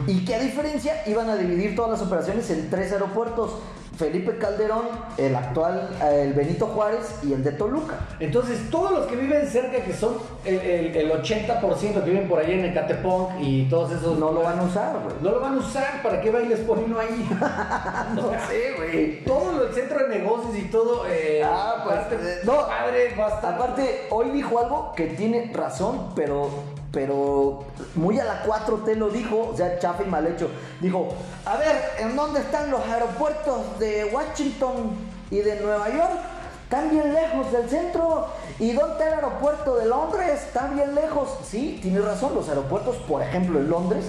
y 0.07 0.25
que 0.25 0.35
a 0.35 0.39
diferencia 0.39 1.03
iban 1.07 1.31
a 1.31 1.37
dividir 1.37 1.75
todas 1.75 1.93
las 1.99 2.03
operaciones 2.07 2.51
en 2.51 2.69
tres 2.69 2.93
aeropuertos. 2.93 3.53
Felipe 3.97 4.37
Calderón, 4.39 4.83
el 5.17 5.35
actual, 5.35 5.89
eh, 6.03 6.25
el 6.27 6.33
Benito 6.35 6.67
Juárez 6.67 7.15
y 7.23 7.33
el 7.33 7.43
de 7.43 7.53
Toluca. 7.53 7.95
Entonces, 8.21 8.71
todos 8.71 8.93
los 8.93 9.07
que 9.07 9.17
viven 9.17 9.47
cerca, 9.49 9.83
que 9.83 9.93
son 9.95 10.17
el, 10.45 10.55
el- 10.61 10.97
el 10.97 11.11
80% 11.13 12.05
que 12.05 12.11
viven 12.11 12.29
por 12.29 12.39
ahí 12.39 12.53
en 12.53 12.65
Ecatepec 12.67 13.41
y 13.41 13.69
todos 13.69 13.93
esos... 13.93 14.19
No 14.19 14.33
lo 14.33 14.43
van 14.43 14.59
a 14.59 14.63
usar, 14.65 14.97
güey. 15.03 15.17
No 15.23 15.31
lo 15.31 15.41
van 15.41 15.55
a 15.55 15.59
usar, 15.59 16.03
¿para 16.03 16.21
qué 16.21 16.31
bailes 16.31 16.61
por 16.61 16.79
uno 16.79 16.99
ahí? 16.99 17.29
No 18.15 18.31
sé, 18.49 18.75
güey. 18.77 19.25
todo 19.25 19.53
lo- 19.53 19.67
el 19.69 19.75
centro 19.75 20.07
de 20.07 20.19
negocios 20.19 20.57
y 20.57 20.63
todo... 20.65 21.07
Eh, 21.09 21.43
Ah, 21.45 21.83
pues, 21.85 21.97
parte 21.97 22.17
eh, 22.17 22.39
no. 22.45 22.67
padre, 22.67 23.15
va 23.19 23.27
a 23.27 23.35
estar... 23.37 23.55
Aparte, 23.55 24.07
hoy 24.11 24.31
dijo 24.31 24.59
algo 24.59 24.93
que 24.97 25.07
tiene 25.07 25.51
razón, 25.55 26.11
pero, 26.15 26.51
pero 26.97 27.63
muy 27.95 28.19
a 28.19 28.25
la 28.25 28.43
4T 28.43 28.95
lo 28.95 29.11
dijo, 29.11 29.51
o 29.53 29.55
sea, 29.55 29.79
chafa 29.79 30.03
y 30.03 30.07
mal 30.07 30.27
hecho. 30.27 30.49
Dijo, 30.81 31.09
a 31.45 31.59
ver, 31.59 31.77
¿en 31.99 32.17
dónde 32.17 32.41
están 32.41 32.71
los 32.71 32.81
aeropuertos 32.89 33.79
de 33.79 34.07
Washington 34.07 34.97
y 35.31 35.41
de 35.41 35.61
Nueva 35.61 35.91
York? 35.91 36.19
Están 36.65 36.89
bien 36.89 37.13
lejos 37.13 37.53
del 37.53 37.69
centro. 37.69 38.29
¿Y 38.59 38.73
dónde 38.73 38.93
está 38.95 39.09
el 39.09 39.15
aeropuerto 39.15 39.77
de 39.77 39.85
Londres? 39.87 40.43
Está 40.47 40.69
bien 40.69 40.95
lejos. 40.95 41.29
Sí, 41.47 41.79
tiene 41.83 42.01
razón, 42.01 42.35
los 42.35 42.49
aeropuertos, 42.49 42.97
por 43.09 43.23
ejemplo, 43.23 43.59
en 43.59 43.69
Londres, 43.69 44.05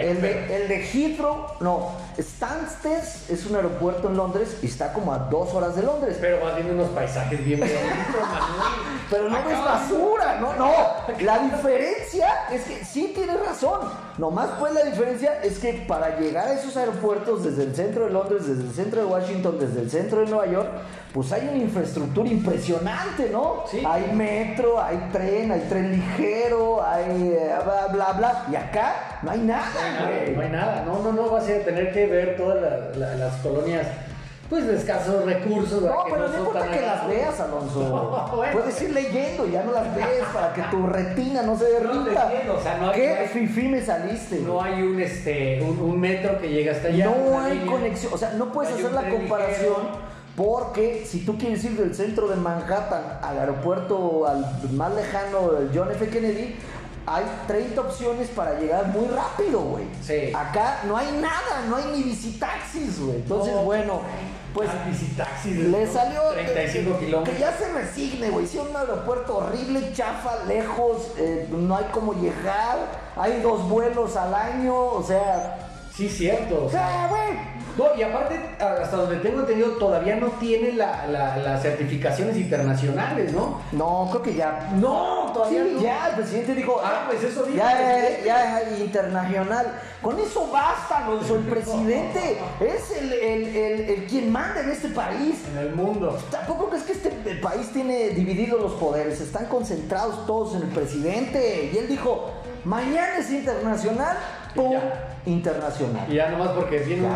el 0.00 0.20
de, 0.20 0.56
el 0.56 0.68
de 0.68 0.82
Heathrow, 0.84 1.46
no, 1.60 1.90
Stansted 2.20 3.02
es 3.28 3.46
un 3.46 3.54
aeropuerto 3.54 4.08
en 4.08 4.16
Londres 4.16 4.56
y 4.62 4.66
está 4.66 4.92
como 4.92 5.12
a 5.12 5.18
dos 5.18 5.54
horas 5.54 5.76
de 5.76 5.82
Londres. 5.84 6.18
Pero 6.20 6.44
vas 6.44 6.56
viendo 6.56 6.74
unos 6.74 6.88
paisajes 6.88 7.44
bien 7.44 7.60
bonitos, 7.60 7.76
Manuel. 8.20 8.72
Pero 9.10 9.28
no 9.28 9.36
ves 9.44 9.56
Acabas- 9.58 9.82
basura, 9.90 10.40
no, 10.40 10.54
no. 10.54 10.72
La 11.20 11.38
diferencia 11.38 12.48
es 12.50 12.62
que 12.64 12.84
sí 12.84 13.12
tienes 13.14 13.38
razón. 13.46 13.80
Nomás 14.16 14.48
pues 14.60 14.72
la 14.72 14.84
diferencia 14.84 15.42
es 15.42 15.58
que 15.58 15.84
para 15.88 16.20
llegar 16.20 16.46
a 16.46 16.52
esos 16.52 16.76
aeropuertos 16.76 17.42
desde 17.42 17.64
el 17.64 17.74
centro 17.74 18.04
de 18.04 18.10
Londres, 18.10 18.46
desde 18.46 18.62
el 18.62 18.72
centro 18.72 19.00
de 19.00 19.06
Washington, 19.06 19.56
desde 19.58 19.80
el 19.82 19.90
centro 19.90 20.20
de 20.20 20.26
Nueva 20.26 20.46
York, 20.46 20.68
pues 21.12 21.32
hay 21.32 21.48
una 21.48 21.58
infraestructura 21.58 22.28
impresionante, 22.28 23.28
¿no? 23.30 23.64
Sí. 23.68 23.82
Hay 23.84 24.12
metro, 24.14 24.80
hay 24.80 25.08
tren, 25.12 25.50
hay 25.50 25.60
tren 25.68 25.92
ligero, 25.92 26.84
hay 26.86 27.32
eh, 27.36 27.50
bla, 27.64 27.86
bla, 27.92 28.12
bla. 28.12 28.46
Y 28.52 28.54
acá 28.56 29.18
no 29.22 29.30
hay 29.32 29.40
nada, 29.40 29.66
No 29.74 29.80
hay 29.80 29.92
nada, 29.92 30.06
güey. 30.22 30.36
no 30.36 30.42
hay 30.42 30.48
nada, 30.50 30.82
no, 30.86 31.02
no, 31.02 31.12
no, 31.12 31.30
vas 31.30 31.44
a 31.48 31.58
tener 31.64 31.92
que 31.92 32.06
ver 32.06 32.36
todas 32.36 32.60
la- 32.62 32.96
la- 32.96 33.16
las 33.16 33.34
colonias, 33.36 33.86
pues 34.54 34.66
de 34.68 34.76
escasos 34.76 35.24
recursos. 35.24 35.82
No, 35.82 36.04
pero 36.08 36.28
no 36.28 36.38
importa 36.38 36.70
que 36.70 36.80
las 36.80 37.08
veas, 37.08 37.40
Alonso. 37.40 38.30
Bueno. 38.34 38.52
Puedes 38.52 38.80
ir 38.82 38.90
leyendo, 38.90 39.46
ya 39.46 39.62
no 39.64 39.72
las 39.72 39.94
ves 39.96 40.06
para 40.32 40.52
que 40.52 40.62
tu 40.62 40.86
retina 40.86 41.42
no 41.42 41.56
se 41.58 41.64
No, 41.64 41.70
derrita. 42.04 42.24
entiendo, 42.30 42.54
o 42.58 42.62
sea, 42.62 42.78
no 42.78 42.90
hay- 42.90 43.00
¿Qué 43.00 43.08
no 43.08 43.20
hay- 43.20 43.28
fifí 43.28 43.68
me 43.68 43.80
saliste? 43.82 44.38
No 44.40 44.62
hay 44.62 44.82
un, 44.82 45.00
este, 45.00 45.60
un, 45.62 45.78
un 45.80 46.00
metro 46.00 46.38
que 46.40 46.48
llegue 46.48 46.70
hasta 46.70 46.88
allá. 46.88 47.06
No 47.06 47.40
hay 47.40 47.58
línea. 47.58 47.72
conexión, 47.72 48.12
o 48.14 48.18
sea, 48.18 48.30
no 48.34 48.52
puedes 48.52 48.72
hacer 48.74 48.92
la 48.92 49.08
comparación 49.08 49.74
ligero. 49.82 50.14
porque 50.36 51.04
si 51.06 51.20
tú 51.24 51.36
quieres 51.38 51.62
ir 51.64 51.76
del 51.76 51.94
centro 51.94 52.28
de 52.28 52.36
Manhattan 52.36 53.18
al 53.22 53.38
aeropuerto 53.38 54.26
al 54.26 54.44
más 54.72 54.92
lejano 54.94 55.50
del 55.52 55.70
John 55.74 55.90
F. 55.92 56.08
Kennedy, 56.08 56.56
hay 57.06 57.24
30 57.46 57.80
opciones 57.82 58.28
para 58.28 58.58
llegar 58.58 58.86
muy 58.88 59.06
rápido, 59.08 59.60
güey. 59.60 59.84
Sí. 60.02 60.32
Acá 60.34 60.80
no 60.86 60.96
hay 60.96 61.12
nada, 61.20 61.64
no 61.68 61.76
hay 61.76 61.84
ni 61.94 62.02
visitaxis, 62.02 62.98
güey. 63.00 63.16
Entonces, 63.16 63.54
No. 63.54 63.62
bueno, 63.62 64.00
pues 64.54 64.70
visitaxis, 64.86 65.56
le 65.58 65.86
salió 65.86 66.22
35 66.32 66.98
que- 66.98 67.06
kilómetros. 67.06 67.34
Que 67.36 67.40
ya 67.42 67.52
se 67.52 67.72
resigne, 67.72 68.30
güey. 68.30 68.46
Si 68.46 68.56
un 68.58 68.74
aeropuerto 68.74 69.38
horrible, 69.38 69.92
chafa, 69.92 70.44
lejos, 70.46 71.08
eh, 71.18 71.48
no 71.50 71.76
hay 71.76 71.86
cómo 71.92 72.14
llegar, 72.14 72.78
hay 73.16 73.40
dos 73.42 73.68
vuelos 73.68 74.16
al 74.16 74.32
año, 74.34 74.74
o 74.76 75.02
sea, 75.02 75.58
Sí, 75.94 76.08
cierto. 76.08 76.64
o 76.66 76.70
sea, 76.70 77.08
güey. 77.10 77.63
No, 77.76 77.86
y 77.96 78.02
aparte, 78.02 78.38
hasta 78.60 78.96
donde 78.96 79.16
tengo 79.16 79.40
entendido, 79.40 79.70
todavía 79.72 80.14
no 80.16 80.28
tiene 80.38 80.72
la- 80.72 81.06
la- 81.08 81.36
las 81.38 81.60
certificaciones 81.62 82.36
internacionales, 82.36 83.32
¿no? 83.32 83.60
No, 83.72 84.08
creo 84.10 84.22
que 84.22 84.34
ya. 84.34 84.70
No, 84.76 85.32
todavía 85.34 85.64
Sí, 85.64 85.72
no. 85.74 85.80
ya, 85.82 86.08
el 86.10 86.14
presidente 86.14 86.54
dijo. 86.54 86.80
Ah, 86.84 87.04
pues 87.08 87.22
eso 87.24 87.42
dijo 87.42 87.56
Ya, 87.56 88.22
ya 88.24 88.60
es 88.60 88.78
internacional. 88.80 89.66
Con 90.00 90.20
eso 90.20 90.48
basta, 90.52 90.98
Alonso. 91.04 91.34
El 91.36 91.42
presidente 91.44 92.38
es 92.60 92.90
el, 92.96 93.12
el, 93.12 93.56
el, 93.56 93.80
el 93.90 94.06
quien 94.06 94.30
manda 94.30 94.60
en 94.60 94.70
este 94.70 94.88
país. 94.90 95.42
En 95.52 95.58
el 95.58 95.74
mundo. 95.74 96.16
Tampoco 96.30 96.68
crees 96.68 96.84
que 96.84 96.92
este 96.92 97.10
país 97.42 97.72
tiene 97.72 98.10
divididos 98.10 98.60
los 98.60 98.72
poderes, 98.74 99.20
están 99.20 99.46
concentrados 99.46 100.26
todos 100.26 100.54
en 100.54 100.62
el 100.62 100.68
presidente. 100.68 101.70
Y 101.74 101.78
él 101.78 101.88
dijo, 101.88 102.30
mañana 102.64 103.18
es 103.18 103.30
internacional, 103.30 104.16
¡pum! 104.54 104.72
Ya. 104.72 105.10
Internacional. 105.26 106.04
Y 106.10 106.14
ya 106.16 106.28
nomás 106.30 106.50
porque 106.50 106.78
viene 106.80 107.08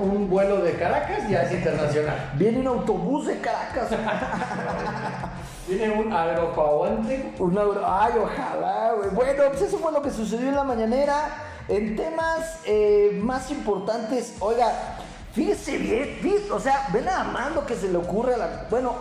un, 0.00 0.30
vuelo 0.30 0.62
de 0.62 0.74
Caracas, 0.74 1.28
ya 1.28 1.42
es 1.42 1.52
internacional. 1.52 2.30
Viene 2.34 2.60
un 2.60 2.66
autobús 2.68 3.26
de 3.26 3.38
Caracas. 3.40 3.88
Viene 5.68 5.90
un 5.92 6.12
aeropahuante. 6.12 7.32
Un 7.38 7.58
euro- 7.58 7.82
Ay, 7.84 8.12
ojalá, 8.22 8.92
güey. 8.96 9.10
Bueno, 9.10 9.42
pues 9.50 9.62
eso 9.62 9.78
fue 9.78 9.92
lo 9.92 10.00
que 10.02 10.10
sucedió 10.10 10.48
en 10.48 10.56
la 10.56 10.64
mañanera. 10.64 11.28
En 11.68 11.96
temas 11.96 12.60
eh, 12.64 13.18
más 13.22 13.50
importantes, 13.50 14.34
oiga, 14.40 14.72
fíjese 15.32 15.78
bien, 15.78 16.18
o 16.52 16.58
sea, 16.58 16.88
ve 16.92 17.00
nada 17.02 17.24
más 17.24 17.54
lo 17.54 17.64
que 17.64 17.76
se 17.76 17.88
le 17.88 17.98
ocurre 17.98 18.34
a 18.34 18.38
la. 18.38 18.66
Bueno, 18.70 18.94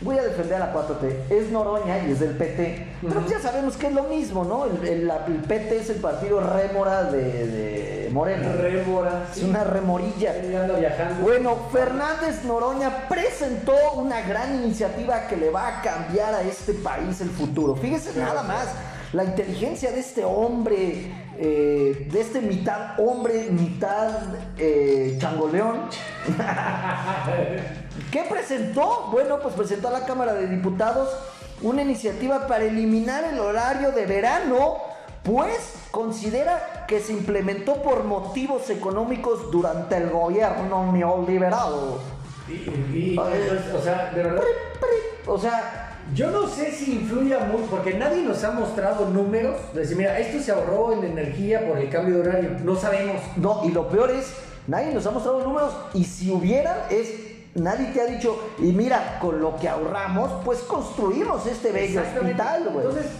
voy 0.00 0.18
a 0.18 0.22
defender 0.22 0.54
a 0.62 0.66
la 0.66 0.74
4T. 0.74 1.30
Es 1.30 1.50
Noroña 1.50 1.98
y 2.06 2.12
es 2.12 2.20
del 2.20 2.36
PT. 2.36 2.86
Pero 3.02 3.14
pues 3.20 3.30
ya 3.30 3.40
sabemos 3.40 3.76
que 3.76 3.88
es 3.88 3.92
lo 3.92 4.04
mismo, 4.04 4.44
¿no? 4.44 4.64
El, 4.66 4.86
el- 4.86 5.06
la- 5.06 5.26
el 5.26 5.34
PT 5.36 5.76
es 5.78 5.90
el 5.90 5.96
partido 6.00 6.40
rémora 6.40 7.04
de, 7.04 7.46
de 7.46 8.08
Morena. 8.12 8.52
Rémora. 8.52 9.24
Es 9.34 9.42
una 9.42 9.62
remorilla. 9.64 10.32
Viajando. 10.78 11.22
Bueno, 11.22 11.56
Fernández 11.72 12.44
Noroña 12.44 13.08
presentó 13.08 13.74
una 13.96 14.20
gran 14.22 14.56
iniciativa 14.64 15.26
que 15.28 15.36
le 15.36 15.50
va 15.50 15.78
a 15.78 15.82
cambiar 15.82 16.34
a 16.34 16.42
este 16.42 16.72
país 16.74 17.20
el 17.20 17.30
futuro. 17.30 17.76
Fíjese 17.76 18.18
nada 18.18 18.42
más, 18.42 18.68
la 19.12 19.24
inteligencia 19.24 19.90
de 19.92 20.00
este 20.00 20.24
hombre, 20.24 21.12
eh, 21.38 22.08
de 22.10 22.20
este 22.20 22.40
mitad 22.40 22.98
hombre, 22.98 23.48
mitad 23.50 24.10
eh, 24.58 25.16
changoleón. 25.20 25.82
¿Qué 28.10 28.24
presentó? 28.28 29.08
Bueno, 29.12 29.38
pues 29.40 29.54
presentó 29.54 29.88
a 29.88 29.92
la 29.92 30.04
Cámara 30.04 30.34
de 30.34 30.46
Diputados 30.48 31.08
una 31.62 31.82
iniciativa 31.82 32.46
para 32.46 32.64
eliminar 32.64 33.24
el 33.24 33.38
horario 33.38 33.92
de 33.92 34.06
verano, 34.06 34.78
pues 35.22 35.74
considera 35.90 36.84
que 36.88 37.00
se 37.00 37.12
implementó 37.12 37.82
por 37.82 38.04
motivos 38.04 38.68
económicos 38.70 39.50
durante 39.50 39.96
el 39.96 40.10
gobierno 40.10 40.90
neoliberal. 40.92 41.72
Y, 42.48 42.52
y- 42.52 43.10
entonces, 43.10 43.74
o 43.74 43.82
sea, 43.82 44.10
de 44.14 44.22
verdad. 44.22 44.42
O 45.26 45.38
sea, 45.38 45.86
Yo 46.12 46.30
no 46.32 46.48
sé 46.48 46.72
si 46.72 46.94
influya 46.94 47.38
mucho, 47.40 47.66
porque 47.70 47.94
nadie 47.94 48.22
nos 48.22 48.42
ha 48.42 48.50
mostrado 48.50 49.06
números. 49.10 49.56
De 49.74 49.82
decir, 49.82 49.96
mira, 49.96 50.18
esto 50.18 50.42
se 50.42 50.50
ahorró 50.50 50.92
en 50.94 51.04
energía 51.04 51.64
por 51.68 51.78
el 51.78 51.88
cambio 51.88 52.16
de 52.16 52.28
horario. 52.28 52.50
No 52.64 52.74
sabemos. 52.74 53.16
no, 53.36 53.60
y 53.64 53.68
lo 53.70 53.86
peor 53.88 54.10
es 54.10 54.32
nadie 54.66 54.92
nos 54.92 55.06
ha 55.06 55.10
mostrado 55.12 55.40
números 55.44 55.72
y 55.94 56.04
si 56.04 56.30
hubieran 56.32 56.76
es 56.90 57.29
nadie 57.54 57.86
te 57.92 58.00
ha 58.00 58.06
dicho 58.06 58.38
y 58.58 58.72
mira 58.72 59.18
con 59.20 59.40
lo 59.40 59.56
que 59.56 59.68
ahorramos 59.68 60.42
pues 60.44 60.60
construimos 60.60 61.46
este 61.46 61.72
bello 61.72 62.00
hospital, 62.02 62.64
güey. 62.72 62.86
Entonces, 62.86 63.10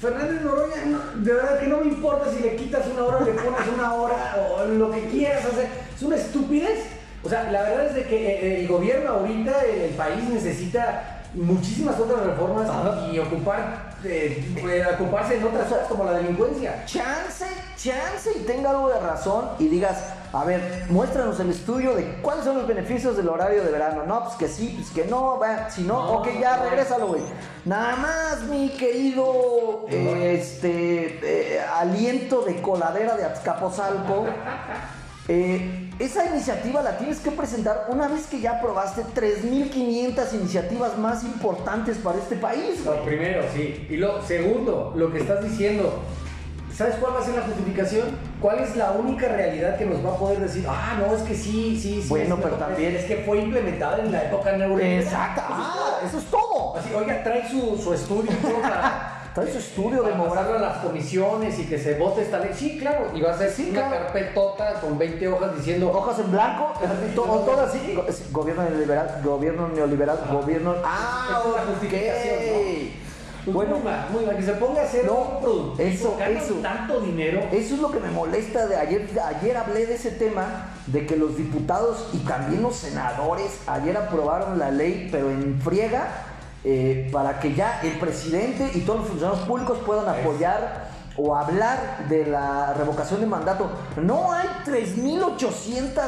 Fernández 0.00 0.40
Noroña, 0.42 0.76
no- 0.86 1.22
de 1.22 1.32
verdad 1.34 1.60
que 1.60 1.66
no 1.66 1.78
me 1.78 1.86
importa 1.86 2.30
si 2.30 2.40
le 2.42 2.56
quitas 2.56 2.86
una 2.86 3.04
hora, 3.04 3.20
le 3.20 3.32
pones 3.32 3.60
una 3.76 3.92
hora 3.94 4.36
o 4.56 4.64
lo 4.66 4.90
que 4.90 5.08
quieras 5.08 5.44
hacer. 5.44 5.68
Es 5.94 6.02
una 6.02 6.16
estupidez. 6.16 6.86
O 7.22 7.28
sea, 7.28 7.50
la 7.50 7.60
verdad 7.62 7.86
es 7.88 7.94
de 7.96 8.04
que 8.04 8.16
eh, 8.30 8.60
el 8.60 8.68
gobierno 8.68 9.10
ahorita, 9.10 9.62
el 9.66 9.90
país 9.90 10.26
necesita 10.30 11.18
muchísimas 11.34 11.98
otras 12.00 12.24
reformas 12.24 12.68
Ajá. 12.68 13.08
y 13.12 13.18
ocupar, 13.18 13.92
eh, 14.04 14.42
eh, 14.56 14.84
ocuparse 14.94 15.36
en 15.36 15.44
otras 15.44 15.66
cosas 15.68 15.86
como 15.86 16.04
la 16.04 16.12
delincuencia. 16.14 16.82
chance, 16.86 17.44
chance 17.76 18.30
y 18.36 18.44
tenga 18.44 18.70
algo 18.70 18.88
de 18.88 19.00
razón 19.00 19.50
y 19.58 19.68
digas, 19.68 19.98
a 20.32 20.44
ver, 20.44 20.86
muéstranos 20.88 21.40
el 21.40 21.50
estudio 21.50 21.94
de 21.94 22.04
cuáles 22.22 22.44
son 22.44 22.58
los 22.58 22.66
beneficios 22.66 23.16
del 23.16 23.28
horario 23.28 23.64
de 23.64 23.70
verano. 23.70 24.04
No, 24.06 24.24
pues 24.24 24.36
que 24.36 24.48
sí, 24.48 24.74
pues 24.76 24.90
que 24.90 25.10
no, 25.10 25.38
va, 25.38 25.70
si 25.70 25.82
no, 25.82 25.94
No, 25.94 26.12
ok, 26.18 26.28
ya, 26.40 26.56
no. 26.58 26.70
regrésalo, 26.70 27.08
güey. 27.08 27.22
Nada 27.64 27.96
más, 27.96 28.42
mi 28.44 28.68
querido, 28.70 29.86
eh, 29.90 30.38
este, 30.40 31.18
eh, 31.56 31.60
aliento 31.60 32.42
de 32.42 32.62
coladera 32.62 33.16
de 33.16 33.24
Azcapotzalco. 33.24 34.26
Eh, 35.28 35.90
esa 36.00 36.26
iniciativa 36.26 36.82
la 36.82 36.98
tienes 36.98 37.20
que 37.20 37.30
presentar 37.30 37.86
una 37.88 38.08
vez 38.08 38.26
que 38.26 38.40
ya 38.40 38.58
aprobaste 38.58 39.04
3.500 39.14 40.34
iniciativas 40.34 40.98
más 40.98 41.22
importantes 41.22 41.98
para 41.98 42.18
este 42.18 42.34
país, 42.34 42.84
güey. 42.84 42.98
Lo 42.98 43.04
primero, 43.04 43.44
sí. 43.54 43.86
Y 43.88 43.96
lo 43.96 44.20
segundo, 44.22 44.92
lo 44.96 45.12
que 45.12 45.20
estás 45.20 45.44
diciendo. 45.44 46.00
¿Sabes 46.80 46.94
cuál 46.94 47.14
va 47.14 47.20
a 47.20 47.22
ser 47.22 47.34
la 47.34 47.42
justificación? 47.42 48.06
¿Cuál 48.40 48.60
es 48.60 48.74
la 48.74 48.92
única 48.92 49.28
realidad 49.28 49.76
que 49.76 49.84
nos 49.84 50.02
va 50.02 50.14
a 50.14 50.16
poder 50.16 50.40
decir, 50.40 50.64
ah, 50.66 50.96
no, 50.98 51.14
es 51.14 51.20
que 51.24 51.34
sí, 51.34 51.78
sí, 51.78 52.00
sí. 52.00 52.08
Bueno, 52.08 52.38
pero 52.42 52.56
también- 52.56 52.96
Es 52.96 53.04
que 53.04 53.16
fue 53.16 53.36
implementada 53.40 53.98
en 53.98 54.10
la 54.10 54.22
época 54.24 54.52
neoliberal. 54.52 55.02
Exacto. 55.02 55.42
Eso 55.42 55.50
es 55.52 55.58
Ah, 55.60 55.74
todo. 55.76 56.08
eso 56.08 56.18
es 56.18 56.24
todo. 56.24 56.76
Así, 56.78 56.94
oiga, 56.94 57.22
trae 57.22 57.46
su, 57.50 57.76
su 57.76 57.92
estudio 57.92 58.30
para. 58.62 59.16
Trae 59.34 59.52
su 59.52 59.58
estudio 59.58 60.02
pasarlo 60.02 60.56
a 60.56 60.58
las 60.58 60.78
comisiones 60.78 61.56
y 61.58 61.66
que 61.66 61.78
se 61.78 61.94
vote 61.98 62.22
esta 62.22 62.38
ley. 62.38 62.50
Sí, 62.54 62.78
claro. 62.78 63.10
Y 63.14 63.20
va 63.20 63.32
a 63.32 63.36
ser 63.38 63.50
Sí, 63.50 63.68
una 63.70 63.82
claro. 63.88 64.04
carpetota 64.06 64.80
con 64.80 64.98
20 64.98 65.28
hojas 65.28 65.54
diciendo. 65.56 65.92
hojas 65.92 66.18
en 66.18 66.32
blanco, 66.32 66.72
todo, 67.14 67.40
todo 67.40 67.60
así. 67.60 67.94
Gobierno 68.32 68.62
neoliberal, 68.64 69.20
gobierno 69.22 69.68
neoliberal, 69.68 70.18
gobierno. 70.32 70.74
Ah, 70.82 71.42
es 71.44 71.74
justificación, 71.74 72.36
Pues 72.54 73.09
Bueno, 73.46 73.76
muy 74.12 74.24
mal. 74.26 74.36
Que 74.36 74.42
se 74.42 74.52
ponga 74.52 74.82
a 74.82 74.84
hacer 74.84 75.04
No, 75.06 75.14
un 75.14 75.40
producto. 75.42 75.82
eso, 75.82 76.16
ganan 76.18 76.36
eso. 76.36 76.54
tanto 76.62 77.00
dinero. 77.00 77.40
eso 77.52 77.74
es 77.74 77.80
lo 77.80 77.90
que 77.90 78.00
me 78.00 78.10
molesta 78.10 78.66
de 78.66 78.76
ayer. 78.76 79.08
Ayer 79.24 79.56
hablé 79.56 79.86
de 79.86 79.94
ese 79.94 80.10
tema, 80.12 80.66
de 80.86 81.06
que 81.06 81.16
los 81.16 81.36
diputados 81.36 82.08
y 82.12 82.18
también 82.18 82.62
los 82.62 82.76
senadores 82.76 83.60
ayer 83.66 83.96
aprobaron 83.96 84.58
la 84.58 84.70
ley, 84.70 85.08
pero 85.10 85.30
en 85.30 85.60
friega, 85.62 86.08
eh, 86.64 87.08
para 87.12 87.40
que 87.40 87.54
ya 87.54 87.80
el 87.82 87.92
presidente 87.98 88.70
y 88.74 88.80
todos 88.80 89.00
los 89.00 89.08
funcionarios 89.08 89.46
públicos 89.46 89.78
puedan 89.86 90.08
apoyar 90.08 90.88
o 91.16 91.34
hablar 91.36 92.06
de 92.08 92.26
la 92.26 92.74
revocación 92.74 93.20
de 93.20 93.26
mandato. 93.26 93.70
No 93.96 94.32
hay 94.32 94.46
3.800 94.66 96.00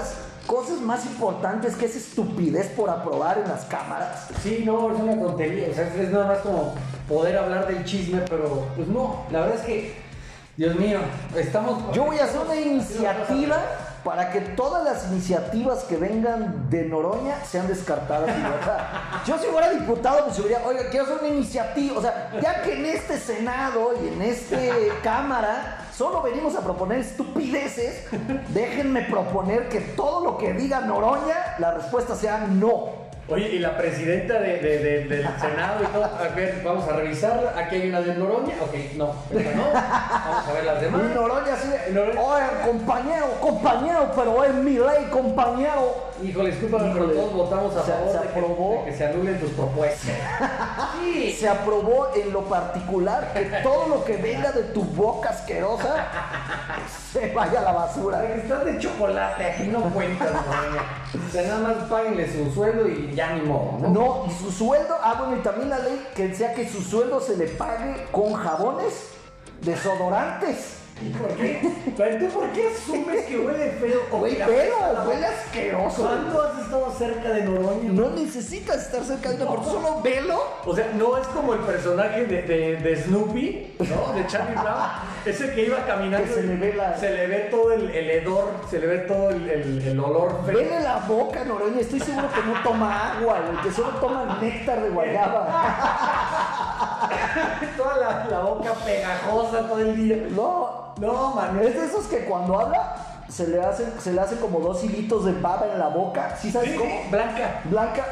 cosas 0.47 0.81
más 0.81 1.05
importantes 1.07 1.77
que 1.77 1.87
esa 1.87 1.99
estupidez 1.99 2.69
por 2.71 2.91
aprobar 2.91 3.39
en 3.39 3.49
las 3.49 3.65
cámaras. 3.65 4.29
Sí, 4.43 4.63
no, 4.67 4.93
es 4.93 5.01
una 5.01 5.19
tontería. 5.19 5.69
O 5.71 5.75
sea, 5.75 5.87
es 5.95 6.11
nada 6.11 6.27
más 6.27 6.39
como 6.39 6.75
poder 7.13 7.37
hablar 7.37 7.67
del 7.67 7.85
chisme, 7.85 8.23
pero 8.29 8.67
pues 8.75 8.89
no. 8.89 9.27
La 9.31 9.41
verdad 9.41 9.57
es 9.57 9.67
que, 9.67 9.95
Dios 10.57 10.75
mío, 10.77 10.99
estamos. 11.37 11.93
Yo 11.95 12.05
voy 12.05 12.19
a 12.19 12.25
hacer 12.25 12.41
una 12.41 12.57
iniciativa 12.57 13.59
para 14.03 14.33
que 14.33 14.41
todas 14.41 14.83
las 14.83 15.07
iniciativas 15.13 15.85
que 15.85 15.97
vengan 15.97 16.71
de 16.71 16.85
Noroña 16.85 17.45
sean 17.45 17.69
descartadas. 17.69 18.31
y. 18.31 19.29
Yo 19.29 19.39
si 19.39 19.47
fuera 19.47 19.71
diputado, 19.71 20.25
pues 20.25 20.39
diría, 20.39 20.63
oiga, 20.65 20.89
quiero 20.91 21.05
hacer 21.05 21.19
una 21.19 21.29
iniciativa. 21.29 21.99
O 21.99 22.03
sea, 22.03 22.31
ya 22.41 22.63
que 22.63 22.79
en 22.79 22.87
este 22.87 23.19
Senado 23.19 23.93
y 24.03 24.09
en 24.09 24.23
este 24.23 24.93
Cámara 25.03 25.79
solo 25.95 26.23
venimos 26.23 26.57
a 26.57 26.61
proponer 26.63 26.99
estupideces, 26.99 28.07
déjenme 28.49 29.03
proponer 29.03 29.69
que 29.69 29.81
todo 29.81 30.25
lo 30.25 30.39
que 30.39 30.55
diga 30.55 30.81
Noroña, 30.81 31.57
la 31.59 31.73
respuesta 31.73 32.17
sea 32.17 32.39
no. 32.39 33.02
Oye, 33.29 33.49
y 33.51 33.59
la 33.61 33.79
presidenta 33.79 34.41
de, 34.41 34.59
de- 34.59 34.79
de- 34.79 35.05
del 35.05 35.27
Senado 35.41 35.83
y 35.83 35.87
todo. 35.87 36.05
A 36.05 36.29
ver, 36.35 36.61
vamos 36.65 36.87
a 36.89 36.97
revisarla. 36.97 37.55
Aquí 37.57 37.77
hay 37.77 37.89
una 37.89 38.01
de 38.01 38.15
Noroña. 38.17 38.55
Ok, 38.61 38.75
no, 38.97 39.15
esta 39.33 39.55
no. 39.55 39.63
Vamos 39.73 40.49
a 40.49 40.53
ver 40.53 40.65
las 40.65 40.81
demás. 40.81 41.03
Y 41.11 41.15
Noroña 41.15 41.55
de, 41.57 41.93
Noroña- 41.93 42.21
oigan, 42.21 42.51
compañero, 42.67 43.27
compañero, 43.41 44.13
pero 44.17 44.45
es 44.45 44.55
mi 44.55 44.73
ley, 44.75 45.07
compañero. 45.11 46.13
Híjole, 46.23 46.51
discúlpame, 46.51 46.91
pero 46.93 47.07
todos 47.11 47.33
votamos 47.33 47.77
a 47.77 47.83
Se- 47.85 47.93
favor 47.93 48.13
se 48.13 48.19
de, 48.19 48.23
que, 48.25 48.29
aprobó. 48.41 48.83
de 48.85 48.91
que 48.91 48.97
se 48.97 49.07
anulen 49.07 49.39
tus 49.41 49.51
propuestas. 49.53 50.11
Sí. 51.01 51.33
se 51.33 51.49
aprobó 51.49 52.09
en 52.15 52.33
lo 52.33 52.45
particular 52.45 53.33
que 53.33 53.45
todo 53.63 53.89
lo 53.89 54.05
que 54.05 54.17
venga 54.17 54.53
de 54.53 54.65
tu 54.65 54.83
boca 54.83 55.31
asquerosa 55.31 56.07
se 57.13 57.33
vaya 57.33 57.61
a 57.61 57.63
la 57.63 57.73
basura. 57.73 58.25
Estás 58.35 58.65
de 58.65 58.79
chocolate, 58.79 59.45
aquí 59.45 59.65
no 59.65 59.83
cuentas, 59.91 60.31
Noroña. 60.33 60.83
O 61.29 61.31
sea, 61.31 61.43
nada 61.43 61.61
más 61.61 61.89
páguenle 61.89 62.31
su 62.33 62.53
sueldo 62.53 62.89
y 62.89 63.15
ya 63.15 63.35
ni 63.35 63.43
modo, 63.43 63.79
¿no? 63.81 63.89
No, 63.89 64.25
y 64.27 64.31
su 64.31 64.51
sueldo, 64.51 64.95
ah, 65.03 65.17
bueno, 65.19 65.37
y 65.37 65.41
también 65.41 65.71
la 65.71 65.79
ley 65.79 66.07
que 66.15 66.35
sea 66.35 66.55
que 66.55 66.69
su 66.69 66.81
sueldo 66.83 67.21
se 67.21 67.37
le 67.37 67.47
pague 67.49 68.07
con 68.11 68.35
jabones, 68.35 69.09
desodorantes. 69.61 70.82
¿Y 71.05 71.09
por 71.11 71.29
qué? 71.37 71.61
Pero 71.97 72.19
tú, 72.19 72.39
¿por 72.39 72.49
qué 72.53 72.69
asumes 72.69 73.25
que 73.27 73.39
huele 73.39 73.71
feo? 73.73 74.01
o 74.13 74.19
apesta 74.19 74.93
la 74.93 75.03
huele 75.09 75.27
asqueroso. 75.27 76.03
¿Cuándo 76.03 76.43
has 76.43 76.59
estado 76.61 76.95
cerca 76.97 77.29
de 77.31 77.43
Noroña? 77.43 77.93
No 77.93 78.11
necesitas 78.11 78.77
estar 78.87 79.03
cerca 79.03 79.31
de 79.31 79.43
una 79.43 79.51
persona, 79.57 79.89
solo 79.89 80.01
velo. 80.03 80.43
O 80.65 80.75
sea, 80.77 80.91
no 80.97 81.19
es 81.19 81.27
como 81.29 81.55
el 81.55 81.61
personaje 81.61 82.25
de, 82.27 82.43
de, 82.43 82.77
de 82.77 83.03
Snoopy, 83.03 83.75
¿no? 83.81 84.13
De 84.15 84.27
Charlie 84.29 84.55
Brown. 84.55 84.79
Ese 85.27 85.53
que 85.53 85.67
iba 85.67 85.85
caminando. 85.87 86.27
Que 86.27 86.35
se 86.35 86.41
y 86.45 86.47
le 86.47 86.55
ve 86.57 86.75
la- 86.75 86.97
se 86.97 87.11
le 87.11 87.27
ve 87.27 87.39
todo 87.51 87.73
el, 87.73 87.91
el 87.91 88.11
hedor, 88.11 88.51
se 88.71 88.79
le 88.79 88.87
ve 88.87 88.99
todo 88.99 89.31
el, 89.31 89.49
el- 89.51 89.83
el 89.89 90.01
olor 90.01 90.41
feo. 90.47 90.57
Vele 90.59 90.81
la 90.81 90.99
boca, 90.99 91.45
Noroña. 91.45 91.81
Estoy 91.81 92.01
seguro 92.01 92.29
que 92.33 92.41
no 92.43 92.63
toma 92.63 93.19
agua, 93.19 93.41
que 93.63 93.71
solo 93.73 93.89
toma 94.01 94.39
néctar 94.41 94.83
de 94.83 94.91
guayaba. 94.91 95.49
toda 97.77 97.97
la, 97.99 98.27
la 98.31 98.41
boca 98.41 98.73
pegajosa 98.85 99.61
todo 99.69 99.79
el 99.79 99.97
día. 99.97 100.17
No, 100.31 100.95
No, 100.99 101.35
man. 101.35 101.59
es 101.63 101.75
de 101.75 101.87
esos 101.87 102.07
que 102.07 102.25
cuando 102.25 102.59
habla 102.59 102.97
se 103.29 103.49
le 103.49 103.61
hacen, 103.63 103.93
se 104.01 104.13
le 104.13 104.21
hacen 104.21 104.39
como 104.39 104.61
dos 104.61 104.83
hilitos 104.85 105.25
de 105.25 105.33
baba 105.33 105.67
en 105.73 105.79
la 105.79 105.89
boca. 105.89 106.37
¿Sí 106.41 106.51
sabes 106.51 106.73
Sí, 106.73 106.77
cómo? 106.77 106.91
Blanca. 107.11 107.61
Blanca. 107.65 108.07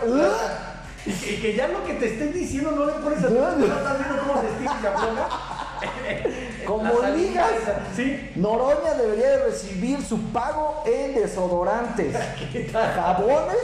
Y 1.07 1.13
que, 1.13 1.55
ya 1.55 1.69
lo 1.69 1.83
que 1.85 1.95
te 1.95 2.07
estén 2.13 2.33
diciendo 2.33 2.73
no 2.73 2.85
le 2.87 2.93
pones 2.93 3.19
atención. 3.21 3.61
No 3.61 3.67
estás 3.67 3.99
viendo 3.99 4.23
cómo 4.23 4.41
se 4.41 4.49
estira 4.49 4.77
y 4.83 4.87
afloja. 4.87 5.29
Como 6.67 7.03
ligas. 7.17 7.47
Sí. 7.97 8.31
Noroña 8.37 8.95
debería 8.95 9.31
de 9.31 9.45
recibir 9.45 10.03
su 10.03 10.21
pago 10.31 10.83
en 10.87 11.15
desodorantes, 11.15 12.15
jabones 12.73 13.57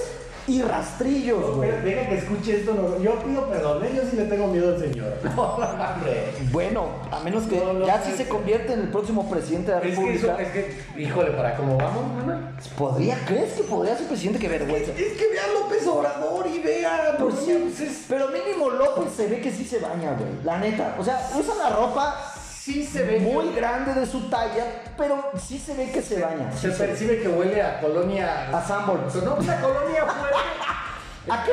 y 0.49 0.63
rastrillos, 0.63 1.57
güey. 1.57 1.71
Deja 1.83 2.09
que 2.09 2.19
escuche 2.19 2.57
esto. 2.61 2.75
No, 2.75 3.03
yo 3.03 3.19
pido 3.21 3.49
perdón. 3.49 3.85
¿eh? 3.85 3.93
Yo 3.97 4.03
sí 4.11 4.17
le 4.17 4.25
tengo 4.25 4.47
miedo 4.49 4.75
al 4.75 4.81
señor. 4.81 5.13
No. 5.37 5.59
Bueno, 6.53 6.87
a 7.11 7.21
menos 7.21 7.45
que 7.45 7.57
No, 7.57 7.87
ya 7.87 8.01
si 8.03 8.11
es 8.13 8.17
se 8.17 8.29
convierte 8.29 8.73
en 8.73 8.81
el 8.81 8.89
próximo 8.89 9.29
presidente 9.29 9.73
de 9.73 9.81
la 9.81 9.87
Es 9.87 9.99
que 9.99 10.15
eso, 10.15 10.27
República. 10.29 10.43
es 10.43 10.53
que, 10.95 11.01
híjole, 11.03 11.31
para 11.33 11.57
cómo 11.57 11.77
vamos, 11.77 12.15
Manuel. 12.17 12.39
¿Podría? 12.79 13.19
¿Crees 13.27 13.53
que 13.55 13.63
podría 13.65 13.97
ser 13.97 14.07
presidente? 14.07 14.39
Qué 14.39 14.49
vergüenza. 14.49 14.93
Es 14.93 15.13
que 15.15 15.29
vea 15.33 15.45
a 15.45 15.61
López 15.61 15.87
Obrador 15.87 16.47
y 16.47 16.59
vea. 16.61 17.17
Pues 17.19 17.35
no, 17.35 17.41
sí, 17.41 17.59
pues 17.63 17.81
es- 17.81 18.05
pero 18.09 18.29
mínimo 18.29 18.71
López 18.71 19.13
se 19.17 19.27
ve 19.27 19.41
que 19.41 19.51
sí 19.51 19.65
se 19.65 19.79
baña, 19.79 20.13
güey. 20.15 20.31
La 20.45 20.59
neta. 20.59 20.97
O 20.99 21.05
sea, 21.05 21.29
usa 21.39 21.55
la 21.57 21.71
ropa 21.77 22.15
sí 22.73 22.85
se 22.85 23.03
ve. 23.05 23.21
muy 23.21 23.49
que- 23.51 23.57
grande 23.61 23.95
de 23.95 24.07
su 24.07 24.29
talla, 24.29 24.65
pero 24.99 25.31
sí 25.39 25.59
se 25.59 25.75
ve 25.75 25.91
que 25.93 26.03
se 26.03 26.21
baña. 26.21 26.51
Se 26.53 26.71
Sí 26.71 26.77
se- 26.77 26.85
percibe 26.85 27.21
que 27.23 27.29
huele 27.29 27.63
a 27.63 27.81
colonia. 27.81 28.49
A 28.53 28.61
Sanborns. 28.67 29.15
No, 29.17 29.35
una 29.37 29.61
colonia 29.61 30.05
fuerte. 30.05 30.37
¿A 31.31 31.45
qué 31.45 31.53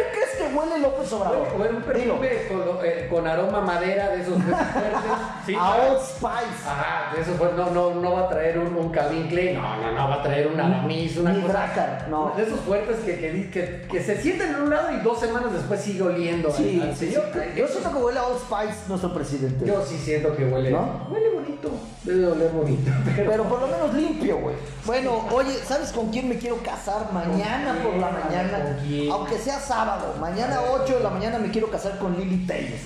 huele 0.55 0.79
López 0.79 1.11
Obrador? 1.13 1.47
Huele, 1.53 1.57
huele 1.57 1.77
un 1.77 1.83
perfume 1.83 2.29
con, 2.47 2.85
eh, 2.85 3.07
con 3.09 3.27
aroma 3.27 3.61
madera 3.61 4.09
de 4.09 4.21
esos 4.21 4.35
fuertes. 4.41 4.63
Sí, 5.45 5.53
a. 5.59 5.71
Old 5.75 5.99
Spice. 5.99 6.63
Ajá, 6.65 7.13
de 7.13 7.21
eso 7.21 7.31
fue, 7.33 7.51
no, 7.57 7.69
no, 7.71 7.95
no 7.95 8.13
va 8.13 8.21
a 8.21 8.29
traer 8.29 8.57
un, 8.59 8.73
un 8.77 8.89
Calvin 8.91 9.27
Klein, 9.27 9.61
no, 9.61 9.75
no, 9.75 9.91
no 9.91 10.07
va 10.07 10.15
a 10.15 10.23
traer 10.23 10.47
un 10.47 10.57
Aramis, 10.57 11.17
una 11.17 11.33
Ni 11.33 11.41
cosa. 11.41 11.51
Dracar, 11.53 12.07
no. 12.09 12.31
De 12.37 12.43
esos 12.43 12.61
fuertes 12.61 12.95
que, 13.01 13.19
que, 13.19 13.31
di- 13.33 13.51
que, 13.51 13.85
que 13.91 14.01
se 14.01 14.21
sienten 14.21 14.51
en 14.55 14.61
un 14.61 14.69
lado 14.69 14.93
y 14.93 15.01
dos 15.01 15.19
semanas 15.19 15.51
después 15.51 15.81
sigue 15.81 16.01
oliendo 16.01 16.49
Sí, 16.49 16.79
al 16.81 16.95
sí. 16.95 17.11
Yo 17.57 17.67
siento 17.67 17.91
que 17.91 17.97
huele 17.97 18.19
a 18.19 18.23
Old 18.27 18.39
Spice 18.39 18.87
nuestro 18.87 19.13
presidente. 19.13 19.65
Yo 19.65 19.83
sí 19.85 19.97
siento 19.97 20.33
que 20.33 20.45
huele. 20.45 20.71
¿No? 20.71 21.07
Huele 21.11 21.29
bonito. 21.31 21.69
Debe 22.03 22.27
oler 22.27 22.49
bonito. 22.51 22.91
Pero, 23.15 23.29
Pero 23.31 23.43
por 23.43 23.61
lo 23.61 23.67
menos 23.67 23.93
limpio, 23.93 24.37
güey. 24.39 24.55
Bueno, 24.85 25.25
oye, 25.31 25.55
¿sabes 25.65 25.91
con 25.91 26.09
quién 26.09 26.27
me 26.29 26.37
quiero 26.37 26.57
casar 26.57 27.11
mañana 27.13 27.73
¿Con 27.81 27.91
por 27.93 27.95
la 28.01 28.09
mañana? 28.11 28.63
¿Con 28.63 28.87
quién? 28.87 29.11
Aunque 29.11 29.37
sea 29.37 29.59
sábado. 29.59 30.13
Mañana 30.19 30.42
8 30.51 30.97
de 30.97 31.03
la 31.03 31.09
mañana 31.09 31.39
me 31.39 31.49
quiero 31.51 31.69
casar 31.69 31.97
con 31.97 32.17
Lili 32.17 32.45
Telles. 32.45 32.81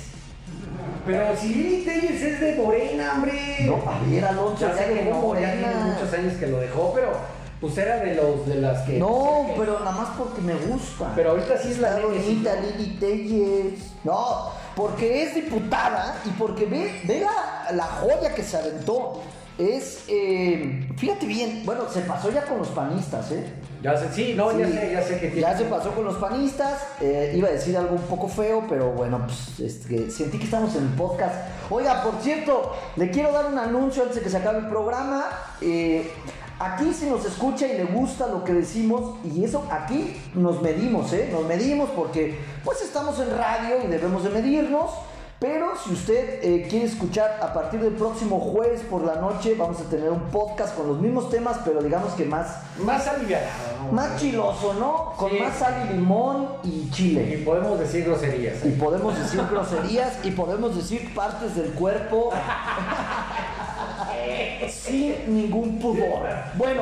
pero 1.05 1.35
si 1.37 1.53
Lili 1.53 1.83
Telles 1.85 2.21
es 2.21 2.39
de 2.39 2.55
Morena, 2.55 3.13
hombre. 3.15 3.33
No, 3.65 3.81
Javier 3.81 4.25
Alonso 4.25 4.67
ya 4.67 4.73
sé 4.77 4.85
que 4.93 5.03
no, 5.05 5.33
ya 5.33 5.51
tiene 5.51 5.67
Morena. 5.67 5.95
muchos 5.95 6.13
años 6.13 6.33
que 6.33 6.47
lo 6.47 6.59
dejó, 6.59 6.91
pero 6.93 7.11
Pues 7.59 7.75
era 7.77 7.97
de 7.97 8.13
los 8.15 8.45
de 8.45 8.55
las 8.55 8.83
que. 8.83 8.99
No, 8.99 9.47
pero 9.57 9.79
nada 9.79 9.91
más 9.91 10.09
porque 10.17 10.41
me 10.41 10.53
gusta. 10.53 11.11
Pero 11.15 11.31
ahorita 11.31 11.57
sí 11.57 11.71
es 11.71 11.79
la 11.79 11.97
bonita 11.99 12.55
¿no? 12.55 12.61
Lili 12.77 12.97
Telles. 12.99 13.79
No, 14.03 14.51
porque 14.75 15.23
es 15.23 15.33
diputada 15.35 16.17
y 16.25 16.29
porque 16.31 16.65
ve, 16.65 17.01
ve 17.05 17.21
la, 17.21 17.71
la 17.71 17.83
joya 17.85 18.33
que 18.35 18.43
se 18.43 18.57
aventó. 18.57 19.21
Es, 19.57 20.03
eh, 20.07 20.87
fíjate 20.97 21.25
bien, 21.25 21.63
bueno, 21.65 21.89
se 21.91 22.01
pasó 22.01 22.31
ya 22.31 22.45
con 22.45 22.59
los 22.59 22.67
panistas, 22.67 23.31
¿eh? 23.31 23.43
Ya 23.81 23.97
sé, 23.97 24.11
sí, 24.13 24.33
no, 24.35 24.57
ya 24.57 24.67
sé, 24.67 24.91
ya 24.91 25.01
sé 25.01 25.19
que 25.19 25.27
tiene. 25.27 25.41
Ya 25.41 25.57
se 25.57 25.65
pasó 25.65 25.91
con 25.91 26.05
los 26.05 26.17
panistas. 26.17 26.81
eh, 27.01 27.33
iba 27.35 27.47
a 27.47 27.51
decir 27.51 27.75
algo 27.75 27.95
un 27.95 28.01
poco 28.03 28.27
feo, 28.27 28.65
pero 28.69 28.91
bueno, 28.91 29.21
pues 29.25 29.59
este, 29.59 30.11
sentí 30.11 30.37
que 30.37 30.45
estamos 30.45 30.75
en 30.75 30.83
el 30.83 30.89
podcast. 30.89 31.33
Oiga, 31.71 32.03
por 32.03 32.21
cierto, 32.21 32.73
le 32.97 33.09
quiero 33.09 33.31
dar 33.31 33.47
un 33.47 33.57
anuncio 33.57 34.03
antes 34.03 34.17
de 34.17 34.21
que 34.21 34.29
se 34.29 34.37
acabe 34.37 34.59
el 34.59 34.67
programa. 34.67 35.25
Eh, 35.61 36.11
aquí 36.59 36.93
si 36.93 37.07
nos 37.07 37.25
escucha 37.25 37.67
y 37.67 37.77
le 37.77 37.85
gusta 37.85 38.27
lo 38.27 38.43
que 38.43 38.53
decimos, 38.53 39.17
y 39.23 39.43
eso 39.43 39.67
aquí 39.71 40.21
nos 40.35 40.61
medimos, 40.61 41.13
¿eh? 41.13 41.29
Nos 41.31 41.45
medimos 41.45 41.89
porque 41.95 42.37
pues 42.63 42.81
estamos 42.81 43.19
en 43.19 43.35
radio 43.35 43.77
y 43.83 43.87
debemos 43.87 44.23
de 44.23 44.29
medirnos. 44.29 44.91
Pero 45.39 45.73
si 45.77 45.93
usted 45.93 46.39
eh, 46.43 46.65
quiere 46.67 46.87
escuchar 46.87 47.37
a 47.43 47.53
partir 47.53 47.79
del 47.79 47.93
próximo 47.93 48.39
jueves 48.39 48.81
por 48.81 49.03
la 49.03 49.17
noche, 49.17 49.53
vamos 49.55 49.79
a 49.79 49.83
tener 49.83 50.09
un 50.09 50.21
podcast 50.31 50.75
con 50.75 50.87
los 50.87 50.99
mismos 50.99 51.29
temas, 51.29 51.59
pero 51.63 51.79
digamos 51.83 52.13
que 52.13 52.25
más 52.25 52.61
Más 52.79 53.07
aliviado. 53.07 53.45
más 53.91 54.19
chiloso, 54.19 54.73
¿no? 54.79 55.13
Con 55.15 55.29
Sí. 55.29 55.37
más 55.39 55.53
sal 55.55 55.89
y 55.91 55.93
limón 55.93 56.47
y 56.63 56.69
Y 56.69 56.89
chile. 56.91 57.43
podemos 57.45 57.79
decir 57.79 58.03
groserías. 58.05 58.65
Y 58.65 58.69
podemos 58.71 59.15
decir 59.15 59.39
groserías 59.47 60.25
y 60.25 60.31
podemos 60.31 60.75
decir 60.75 61.13
partes 61.13 61.55
del 61.55 61.71
cuerpo 61.73 62.31
sin 64.69 65.35
ningún 65.35 65.77
pudor. 65.79 66.25
Bueno, 66.55 66.81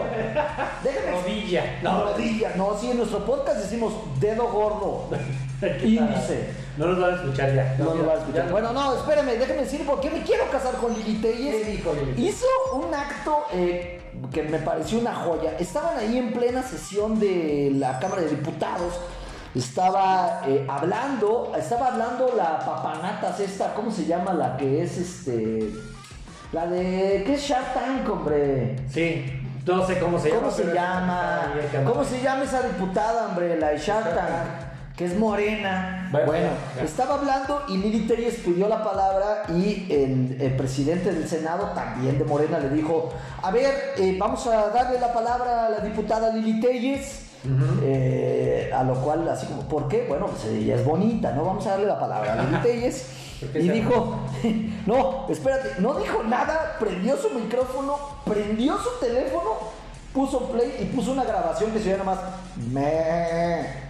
déjeme. 0.82 1.12
Rodilla. 1.12 1.80
No, 1.84 2.06
rodilla. 2.06 2.54
No, 2.56 2.78
sí, 2.80 2.90
en 2.92 2.98
nuestro 2.98 3.26
podcast 3.26 3.58
decimos 3.60 3.94
dedo 4.22 4.48
gordo. 4.48 5.10
Índice. 5.84 6.50
No 6.78 6.88
nos 6.88 7.00
van 7.00 7.14
a 7.14 7.16
escuchar 7.16 7.56
ya. 7.56 7.76
No 7.80 7.96
lo 7.96 8.02
ya, 8.02 8.08
va 8.08 8.14
a 8.14 8.18
escuchar. 8.18 8.46
ya 8.46 8.52
Bueno, 8.52 8.74
no, 8.74 8.96
espérame, 8.96 9.38
déjeme 9.40 9.62
decir 9.62 9.86
por 9.86 10.02
qué 10.02 10.10
me 10.10 10.22
quiero 10.24 10.50
casar 10.52 10.76
con 10.76 10.94
Lili 10.94 11.22
Telles. 11.22 11.56
¿Qué 11.56 11.72
dijo 11.72 11.94
Lili? 11.94 12.28
Hizo 12.28 12.46
un 12.74 12.94
acto 12.94 13.46
eh, 13.54 14.02
que 14.32 14.44
me 14.44 14.60
pareció 14.60 15.00
una 15.00 15.16
joya. 15.16 15.56
Estaban 15.58 15.98
ahí 15.98 16.18
en 16.18 16.34
plena 16.34 16.64
sesión 16.64 17.20
de 17.20 17.72
la 17.76 18.00
Cámara 18.00 18.24
de 18.24 18.30
Diputados. 18.30 18.94
Estaba 19.54 20.42
eh, 20.48 20.66
hablando, 20.68 21.54
estaba 21.58 21.94
hablando 21.94 22.34
la 22.36 22.60
papanatas 22.60 23.40
esta, 23.40 23.74
¿cómo 23.74 23.90
se 23.90 24.06
llama? 24.06 24.34
La 24.34 24.58
que 24.58 24.84
es 24.84 24.98
este. 24.98 25.72
La 26.52 26.68
de. 26.68 27.24
¿Qué 27.26 27.36
es 27.36 27.42
Shark 27.42 27.74
Tank, 27.74 28.10
hombre? 28.10 28.76
Sí, 28.90 29.26
no 29.66 29.88
sé 29.88 29.98
cómo 29.98 30.20
se 30.20 30.30
llama. 30.30 30.42
¿Cómo 30.42 30.52
se 30.52 30.64
pero 30.64 30.76
llama? 30.76 31.40
está 31.40 31.54
bien 31.54 31.68
que 31.72 31.90
¿Cómo 31.90 32.04
se 32.04 32.22
llama 32.22 32.44
esa 32.44 32.62
diputada, 32.64 33.28
hombre? 33.28 33.58
La 33.58 33.70
de 33.70 33.78
Shark 33.78 34.14
Tank, 34.14 34.65
que 34.96 35.06
es 35.06 35.18
morena. 35.18 36.10
Bueno, 36.12 36.50
estaba 36.82 37.16
hablando 37.16 37.64
y 37.68 37.78
Lili 37.78 38.08
Telles 38.08 38.36
pidió 38.36 38.70
la 38.70 38.84
palabra 38.84 39.44
y 39.50 39.88
el, 39.90 40.38
el 40.40 40.56
presidente 40.56 41.12
del 41.12 41.28
Senado, 41.28 41.72
también 41.76 42.18
de 42.18 42.24
Morena, 42.24 42.60
le 42.60 42.70
dijo, 42.70 43.12
a 43.42 43.52
ver, 43.52 43.96
eh, 43.98 44.16
vamos 44.18 44.48
a 44.48 44.70
darle 44.70 45.00
la 45.00 45.14
palabra 45.14 45.66
a 45.66 45.70
la 45.70 45.80
diputada 45.80 46.34
Lili 46.34 46.62
Telles. 46.62 47.22
Eh, 47.84 48.72
a 48.74 48.84
lo 48.84 48.96
cual, 48.96 49.30
así 49.30 49.46
como, 49.46 49.64
¿por 49.68 49.88
qué? 49.88 50.06
Bueno, 50.08 50.26
pues 50.28 50.46
ella 50.46 50.76
es 50.76 50.84
bonita, 50.86 51.32
¿no? 51.34 51.46
Vamos 51.46 51.68
a 51.68 51.72
darle 51.72 51.86
la 51.86 52.00
palabra 52.00 52.34
a 52.34 52.44
Lili 52.44 52.58
Telles. 52.64 53.06
¿Por 53.40 53.50
qué 53.50 53.60
Y 53.60 53.70
dijo, 53.70 54.20
no, 54.86 55.28
espérate, 55.30 55.80
no 55.80 56.00
dijo 56.00 56.24
nada, 56.24 56.78
prendió 56.80 57.18
su 57.18 57.30
micrófono, 57.32 57.98
prendió 58.24 58.78
su 58.78 59.06
teléfono, 59.06 59.52
puso 60.14 60.50
play 60.50 60.74
y 60.80 60.86
puso 60.86 61.12
una 61.12 61.26
grabación 61.26 61.72
que 61.72 61.80
se 61.80 61.90
oía 61.90 61.98
nomás. 61.98 62.20
Me. 62.72 63.86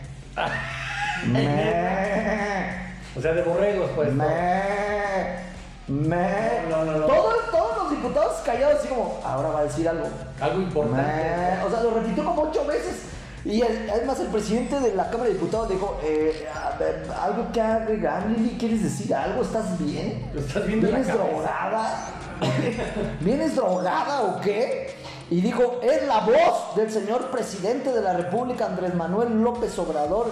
Me. 1.28 2.86
O 3.18 3.22
sea, 3.22 3.34
de 3.34 3.42
borregos, 3.44 3.90
pues. 3.96 4.14
¿no? 4.14 4.24
Me. 4.24 5.46
Me. 5.88 6.28
No, 6.70 6.84
no, 6.86 6.92
no. 6.98 7.06
Todos, 7.06 7.52
todos 7.52 7.78
los 7.84 7.92
diputados 7.92 8.42
callados, 8.46 8.80
así 8.80 8.88
como, 8.88 9.20
ahora 9.24 9.50
va 9.50 9.60
a 9.60 9.64
decir 9.64 9.88
algo. 9.88 10.08
Algo 10.42 10.62
importante. 10.62 11.02
Me- 11.02 11.64
O 11.64 11.70
sea, 11.70 11.82
lo 11.84 11.92
repitió 11.92 12.26
como 12.26 12.42
ocho 12.44 12.66
veces. 12.66 13.04
Y 13.46 13.62
el- 13.62 13.88
además 13.92 14.20
el 14.20 14.28
presidente 14.28 14.80
de 14.80 14.96
la 14.96 15.06
Cámara 15.12 15.26
de 15.30 15.34
Diputados 15.36 15.70
dijo, 15.70 16.00
eh, 16.04 16.48
ver, 16.80 17.06
algo 17.22 17.52
que 17.54 17.62
agregar, 17.62 18.26
Lili, 18.26 18.58
¿quieres 18.58 18.82
decir 18.84 19.14
algo? 19.14 19.44
¿Estás 19.44 19.78
bien? 19.78 20.32
¿Estás 20.36 20.66
bien 20.66 20.82
¿Vienes 20.82 21.08
drogada? 21.08 22.08
¿Vienes 23.22 23.56
drogada 23.56 24.22
o 24.24 24.42
qué? 24.42 24.96
Y 25.32 25.42
dijo, 25.42 25.80
es 25.82 26.06
la 26.08 26.20
voz 26.20 26.76
del 26.76 26.92
señor 26.92 27.32
presidente 27.32 27.92
de 27.92 28.02
la 28.02 28.14
República, 28.14 28.68
Andrés 28.68 28.94
Manuel 28.94 29.42
López 29.42 29.78
Obrador, 29.80 30.28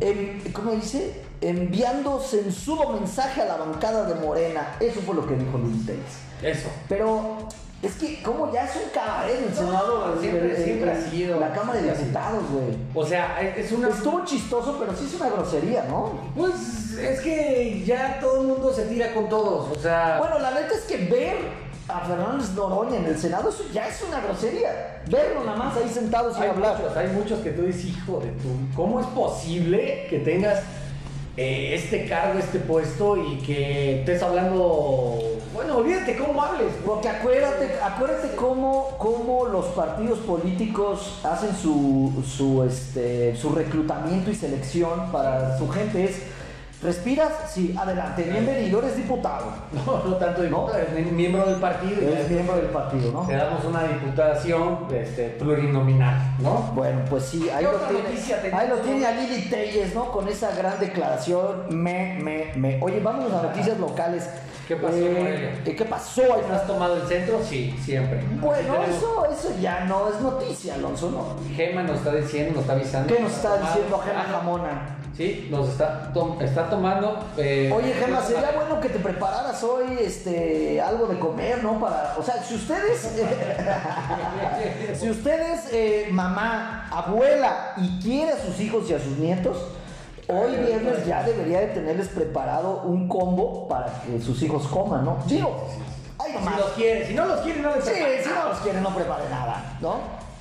en- 0.00 0.42
¿cómo 0.52 0.72
dice? 0.72 1.22
Enviando 1.40 2.20
censudo 2.20 2.88
mensaje 2.90 3.40
a 3.42 3.46
la 3.46 3.56
bancada 3.56 4.04
de 4.06 4.14
Morena. 4.16 4.74
Eso 4.80 5.00
fue 5.00 5.14
lo 5.14 5.26
que 5.26 5.34
dijo 5.36 5.56
Lili 5.58 5.84
Telles. 5.86 6.02
eso. 6.42 6.68
Pero 6.88 7.36
es 7.82 7.94
que, 7.94 8.22
como 8.22 8.52
ya 8.52 8.64
es 8.64 8.76
un 8.76 8.90
cabaret 8.92 9.36
el 9.38 9.50
No, 9.50 9.56
Senado, 9.56 10.12
el- 10.14 10.20
siempre- 10.20 10.50
el- 10.56 10.64
siempre 10.64 10.92
el- 10.92 10.98
ha 10.98 11.10
sido. 11.10 11.40
La 11.40 11.52
Cámara 11.52 11.80
de. 11.80 11.92
Diputados, 11.92 12.42
güey. 12.50 12.76
O 12.94 13.06
sea, 13.06 13.40
es 13.40 13.70
una. 13.72 13.88
Estuvo 13.88 14.24
chistoso, 14.24 14.76
pero 14.78 14.94
sí 14.94 15.04
es 15.06 15.20
una 15.20 15.30
grosería, 15.30 15.84
¿no? 15.84 16.12
Pues 16.36 16.98
es 16.98 17.20
que 17.20 17.82
ya 17.86 18.18
todo 18.20 18.40
el 18.42 18.48
mundo 18.48 18.72
se 18.72 18.84
tira 18.86 19.14
con 19.14 19.28
todos. 19.28 19.74
O 19.76 19.80
sea. 19.80 20.18
Bueno, 20.18 20.38
la 20.40 20.50
neta 20.50 20.74
es 20.74 20.82
que 20.82 20.96
ver 21.06 21.36
a 21.96 22.00
Fernández 22.06 22.50
Noroña 22.54 22.98
en 22.98 23.06
el 23.06 23.18
Senado, 23.18 23.50
eso 23.50 23.64
ya 23.72 23.88
es 23.88 24.02
una 24.06 24.20
grosería. 24.20 25.02
Verlo 25.08 25.44
nada 25.44 25.56
más 25.56 25.76
ahí 25.76 25.88
sentado 25.88 26.32
sin 26.32 26.42
hay 26.42 26.50
hablar. 26.50 26.78
muchos, 26.78 26.96
hay 26.96 27.08
muchos 27.08 27.40
que 27.40 27.50
tú 27.50 27.62
dices, 27.62 27.84
hijo 27.86 28.20
de 28.20 28.30
tu. 28.32 28.48
¿Cómo 28.74 29.00
es 29.00 29.06
posible 29.06 30.06
que 30.08 30.20
tengas 30.20 30.62
eh, 31.36 31.74
este 31.74 32.06
cargo, 32.06 32.38
este 32.38 32.58
puesto 32.58 33.16
y 33.16 33.38
que 33.38 34.00
estés 34.00 34.22
hablando. 34.22 35.18
Bueno, 35.54 35.78
olvídate 35.78 36.16
cómo 36.16 36.42
hables. 36.42 36.72
Porque 36.84 37.08
acuérdate, 37.08 37.78
acuérdate 37.82 38.34
cómo, 38.34 38.96
cómo 38.98 39.46
los 39.46 39.66
partidos 39.66 40.18
políticos 40.18 41.20
hacen 41.24 41.56
su, 41.56 42.12
su, 42.26 42.64
este, 42.64 43.36
su 43.36 43.50
reclutamiento 43.54 44.30
y 44.30 44.34
selección 44.34 45.10
para 45.12 45.56
su 45.56 45.68
gente. 45.70 46.04
Es, 46.04 46.22
respiras, 46.82 47.32
sí, 47.52 47.74
adelante, 47.78 48.22
bienvenido, 48.22 48.78
eres 48.80 48.96
diputado. 48.96 49.46
No, 49.86 50.04
no 50.04 50.16
tanto 50.16 50.42
diputado, 50.42 50.78
eres 50.78 51.12
miembro 51.12 51.44
del 51.46 51.56
partido. 51.56 52.00
Eres 52.00 52.30
miembro 52.30 52.56
del 52.56 52.66
partido, 52.66 53.12
¿no? 53.12 53.26
Te 53.26 53.34
damos 53.34 53.64
una 53.64 53.84
diputación 53.84 54.86
este, 54.92 55.30
plurinominal, 55.30 56.34
¿no? 56.40 56.72
Bueno, 56.74 57.00
pues 57.08 57.24
sí, 57.24 57.48
ahí 57.50 57.64
¿Qué 57.64 57.72
lo 57.72 57.78
tiene. 57.78 58.56
Ahí 58.56 58.68
lo 58.68 58.76
tiene 58.78 59.06
a 59.06 59.12
Lili 59.12 59.48
Telles, 59.48 59.94
¿no? 59.94 60.10
Con 60.10 60.28
esa 60.28 60.54
gran 60.54 60.78
declaración. 60.78 61.66
Me, 61.70 62.18
me, 62.20 62.52
me. 62.56 62.78
Oye, 62.82 63.00
vámonos 63.00 63.32
a 63.32 63.42
noticias 63.42 63.78
locales. 63.78 64.28
¿Qué 64.68 64.76
pasó 64.76 64.96
Eh, 64.96 65.62
eh, 65.64 65.74
¿Qué 65.76 65.84
pasó 65.84 66.22
ahí? 66.22 66.42
¿Has 66.52 66.66
tomado 66.66 66.96
el 66.96 67.02
centro? 67.08 67.40
Sí, 67.42 67.74
siempre. 67.84 68.22
Bueno, 68.40 68.74
eso, 68.84 69.26
eso 69.26 69.52
ya 69.60 69.84
no 69.86 70.08
es 70.08 70.20
noticia, 70.20 70.74
Alonso, 70.74 71.10
¿no? 71.10 71.54
Gema 71.56 71.82
nos 71.82 71.98
está 71.98 72.14
diciendo, 72.14 72.52
nos 72.52 72.62
está 72.62 72.74
avisando. 72.74 73.12
¿Qué 73.12 73.20
nos 73.20 73.32
está 73.32 73.56
diciendo 73.58 73.98
Gema 73.98 74.22
Jamona? 74.22 74.99
Sí, 75.20 75.48
nos 75.50 75.68
está, 75.68 76.10
tom- 76.14 76.40
está 76.40 76.70
tomando. 76.70 77.22
eh, 77.36 77.70
Oye, 77.76 77.92
pues, 78.08 78.24
sería 78.24 78.52
bueno 78.52 78.80
que 78.80 78.88
te 78.88 78.98
prepararas 79.00 79.62
hoy 79.62 79.98
este, 80.00 80.80
algo 80.80 81.08
de 81.08 81.18
comer, 81.18 81.62
¿no? 81.62 81.78
Para, 81.78 82.14
o 82.18 82.22
sea, 82.22 82.42
si 82.42 82.54
ustedes, 82.54 83.06
si 84.98 85.10
ustedes, 85.10 85.68
eh, 85.74 86.08
mamá, 86.10 86.88
abuela, 86.90 87.74
y 87.76 88.00
quiere 88.00 88.32
a 88.32 88.38
sus 88.42 88.58
hijos 88.60 88.88
y 88.88 88.94
a 88.94 88.98
sus 88.98 89.18
nietos, 89.18 89.58
hoy 90.26 90.56
viernes 90.56 91.04
ya 91.04 91.22
debería 91.22 91.60
de 91.60 91.66
tenerles 91.66 92.08
preparado 92.08 92.84
un 92.86 93.06
combo 93.06 93.68
para 93.68 93.92
que 94.02 94.18
sus 94.22 94.42
hijos 94.42 94.66
coman, 94.68 95.04
¿no? 95.04 95.18
Digo, 95.26 95.66
ay, 96.18 96.32
Si 96.42 96.58
los 96.58 96.70
quiere, 96.70 97.06
si 97.08 97.12
no 97.12 97.26
los 97.26 97.40
quiere, 97.40 97.60
no 97.60 97.74
les 97.76 97.84
Sí, 97.84 97.90
prepara. 97.90 98.22
si 98.24 98.28
no 98.30 98.48
los 98.48 98.58
quiere, 98.60 98.80
no 98.80 98.94
prepare 98.94 99.28
nada, 99.28 99.76
¿no? 99.82 99.96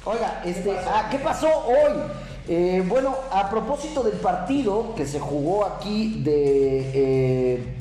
Oiga, 0.06 0.42
este, 0.46 0.74
ah, 0.88 1.10
¿qué 1.12 1.18
pasó 1.20 1.50
hoy? 1.68 2.02
Eh, 2.52 2.84
bueno, 2.88 3.16
a 3.32 3.48
propósito 3.48 4.02
del 4.02 4.18
partido 4.18 4.96
que 4.96 5.06
se 5.06 5.20
jugó 5.20 5.66
aquí 5.66 6.22
de... 6.24 6.92
eh, 6.96 7.76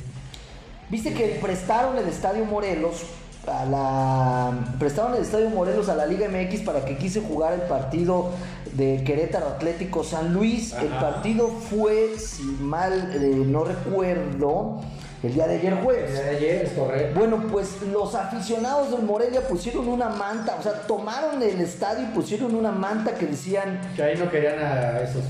Viste 0.90 1.14
que 1.14 1.38
prestaron 1.40 1.96
el 1.96 2.07
Estadio 2.07 2.44
Morelos 2.44 3.02
a 3.46 3.64
la... 3.64 4.74
Prestaron 4.78 5.14
el 5.14 5.22
Estadio 5.22 5.48
Morelos 5.48 5.88
a 5.88 5.94
la 5.94 6.07
Liga 6.07 6.28
MX 6.28 6.61
para 6.61 6.85
que 6.85 6.98
quise 6.98 7.20
jugar 7.22 7.54
el 7.54 7.62
partido 7.62 8.31
de 8.74 9.02
Querétaro 9.04 9.46
Atlético 9.48 10.04
San 10.04 10.35
Luis. 10.35 10.74
El 10.74 10.88
partido 10.88 11.48
fue, 11.48 12.18
si 12.18 12.42
mal 12.42 13.11
eh, 13.14 13.42
no 13.46 13.64
recuerdo, 13.64 14.81
el 15.22 15.35
día 15.35 15.46
de 15.48 15.57
ayer 15.59 15.74
jueves. 15.83 16.11
El 16.11 16.16
día 16.16 16.24
de 16.24 16.37
ayer 16.37 16.64
es 16.66 16.72
correcto. 16.72 17.18
Bueno, 17.18 17.42
pues 17.50 17.83
los 17.83 18.14
aficionados 18.14 18.90
del 18.90 19.02
Morelia 19.02 19.40
pusieron 19.48 19.88
una 19.88 20.09
manta, 20.09 20.57
o 20.59 20.62
sea, 20.62 20.72
tomaron 20.87 21.42
el 21.42 21.61
estadio 21.61 22.04
y 22.07 22.14
pusieron 22.14 22.54
una 22.54 22.70
manta 22.70 23.14
que 23.14 23.26
decían, 23.26 23.81
Que 23.96 24.02
ahí 24.02 24.16
no 24.16 24.31
querían 24.31 24.59
a 24.61 25.00
esos. 25.00 25.24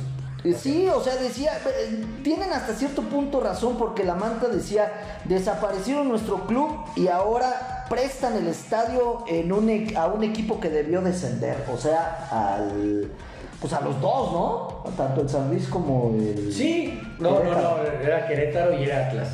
eh, 0.44 0.53
sí, 0.55 0.88
o 0.94 1.03
sea, 1.03 1.16
decía, 1.16 1.53
eh, 1.66 2.05
tienen 2.22 2.53
hasta 2.53 2.74
cierto 2.74 3.03
punto 3.03 3.40
razón 3.40 3.77
porque 3.79 4.05
la 4.05 4.14
manta 4.14 4.48
decía, 4.48 4.92
desaparecieron 5.24 6.09
nuestro 6.09 6.46
club 6.46 6.68
y 6.96 7.09
ahora 7.09 7.87
prestan 7.88 8.37
el 8.37 8.46
estadio 8.48 9.24
en 9.27 9.51
un, 9.53 9.70
e- 9.70 9.94
a 9.96 10.07
un 10.09 10.22
equipo 10.22 10.61
que 10.61 10.68
debió 10.68 11.01
descender, 11.01 11.57
o 11.72 11.79
sea, 11.79 12.29
al 12.31 13.11
pues 13.61 13.72
a 13.72 13.81
los 13.81 14.01
dos, 14.01 14.33
¿no? 14.33 14.92
Tanto 14.96 15.22
el 15.22 15.29
San 15.29 15.48
Luis 15.48 15.66
como 15.66 16.14
el 16.16 16.53
Sí, 16.53 17.01
no, 17.18 17.42
no, 17.42 17.51
no, 17.53 17.77
era 18.01 18.24
Querétaro 18.29 18.72
y 18.79 18.85
era 18.85 19.09
Atlas. 19.09 19.29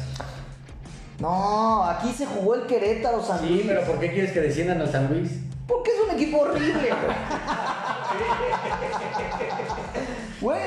No, 1.20 1.85
aquí 1.85 2.12
se 2.12 2.27
jugó 2.27 2.55
el 2.57 2.66
Querétaro 2.66 3.22
San 3.22 3.46
Luis. 3.46 3.62
Sí, 3.62 3.68
pero 3.68 3.83
¿por 3.83 3.98
qué 4.00 4.12
quieres 4.12 4.33
que 4.33 4.40
desciendan 4.40 4.81
al 4.81 4.90
San 4.90 5.09
Luis? 5.09 5.31
Porque 5.66 5.90
es 5.92 5.96
un 6.09 6.11
equipo 6.14 6.40
horrible, 6.40 6.90
güey. 10.40 10.61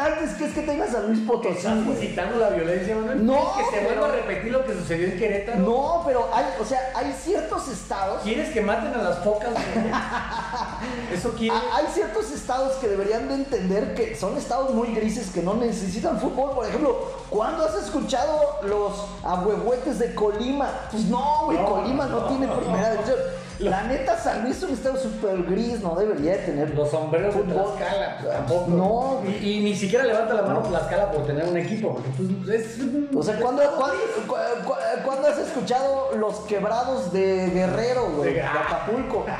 Güey, 0.00 0.14
¿cuántos 0.14 0.30
habitantes 0.30 0.36
crees 0.36 0.54
que 0.54 0.62
tenga 0.62 0.86
San 0.86 1.06
Luis 1.06 1.20
Potosí, 1.26 1.56
¿Estás 1.58 1.76
incitando 1.86 2.38
la 2.38 2.48
violencia, 2.50 2.96
Manuel? 2.96 3.26
No, 3.26 3.52
¿Quieres 3.54 3.70
que 3.70 3.78
se 3.78 3.84
vuelva 3.84 4.06
a 4.06 4.10
repetir 4.12 4.52
lo 4.52 4.64
que 4.64 4.74
sucedió 4.74 5.06
en 5.08 5.18
Querétaro? 5.18 5.58
No, 5.60 6.02
pero 6.06 6.28
hay, 6.32 6.44
o 6.60 6.64
sea, 6.64 6.80
hay 6.94 7.12
ciertos 7.12 7.68
estados. 7.68 8.22
¿Quieres 8.22 8.50
que 8.50 8.60
maten 8.60 8.94
a 8.94 9.02
las 9.02 9.18
focas? 9.24 9.50
¿Eso 11.12 11.30
quieres? 11.34 11.60
a- 11.72 11.76
Hay 11.76 11.86
ciertos 11.92 12.30
estados 12.30 12.74
que 12.76 12.88
deberían 12.88 13.28
de 13.28 13.34
entender 13.34 13.94
que 13.94 14.14
son 14.16 14.36
estados 14.36 14.72
muy 14.74 14.94
grises 14.94 15.30
que 15.30 15.42
no 15.42 15.54
necesitan 15.54 16.18
fútbol. 16.20 16.52
Por 16.52 16.66
ejemplo, 16.66 16.96
¿cuándo 17.28 17.64
has 17.64 17.74
escuchado 17.76 18.58
los 18.62 18.92
ahuehuetes 19.24 19.98
de 19.98 20.14
Colima? 20.14 20.70
Pues 20.90 21.04
no, 21.04 21.42
güey, 21.46 21.58
No, 21.58 21.64
Colima 21.66 22.06
no, 22.06 22.20
no. 22.20 22.26
tiene 22.28 22.48
primera 22.48 22.92
división. 22.92 23.18
La 23.60 23.82
neta, 23.82 24.16
San 24.16 24.42
Luis 24.42 24.56
es 24.56 24.62
un 24.62 24.70
estado 24.72 24.96
súper 24.96 25.42
gris, 25.44 25.80
no 25.80 25.94
debería 25.94 26.32
de 26.32 26.38
tener 26.38 26.74
Los 26.74 26.90
sombreros 26.90 27.34
de. 27.34 27.42
Tlaxcala, 27.42 28.18
pues, 28.20 28.32
tampoco. 28.34 28.70
No. 28.70 29.20
Y, 29.28 29.50
y 29.52 29.60
ni 29.60 29.74
siquiera 29.76 30.04
levanta 30.04 30.32
la 30.34 30.42
mano 30.42 30.60
Tlaxcala 30.60 31.10
por 31.12 31.26
tener 31.26 31.44
un 31.44 31.56
equipo, 31.58 31.94
porque 31.94 32.10
pues 32.44 32.60
es... 32.60 32.78
O 33.14 33.22
sea, 33.22 33.38
¿cuándo, 33.38 33.62
cuándo, 33.76 33.96
cu- 34.26 34.34
cu- 34.66 34.74
cuándo 35.04 35.28
has 35.28 35.38
escuchado 35.38 36.12
los 36.16 36.36
quebrados 36.40 37.12
de 37.12 37.50
Guerrero, 37.50 38.10
güey? 38.16 38.34
De 38.34 38.42
Acapulco. 38.42 39.26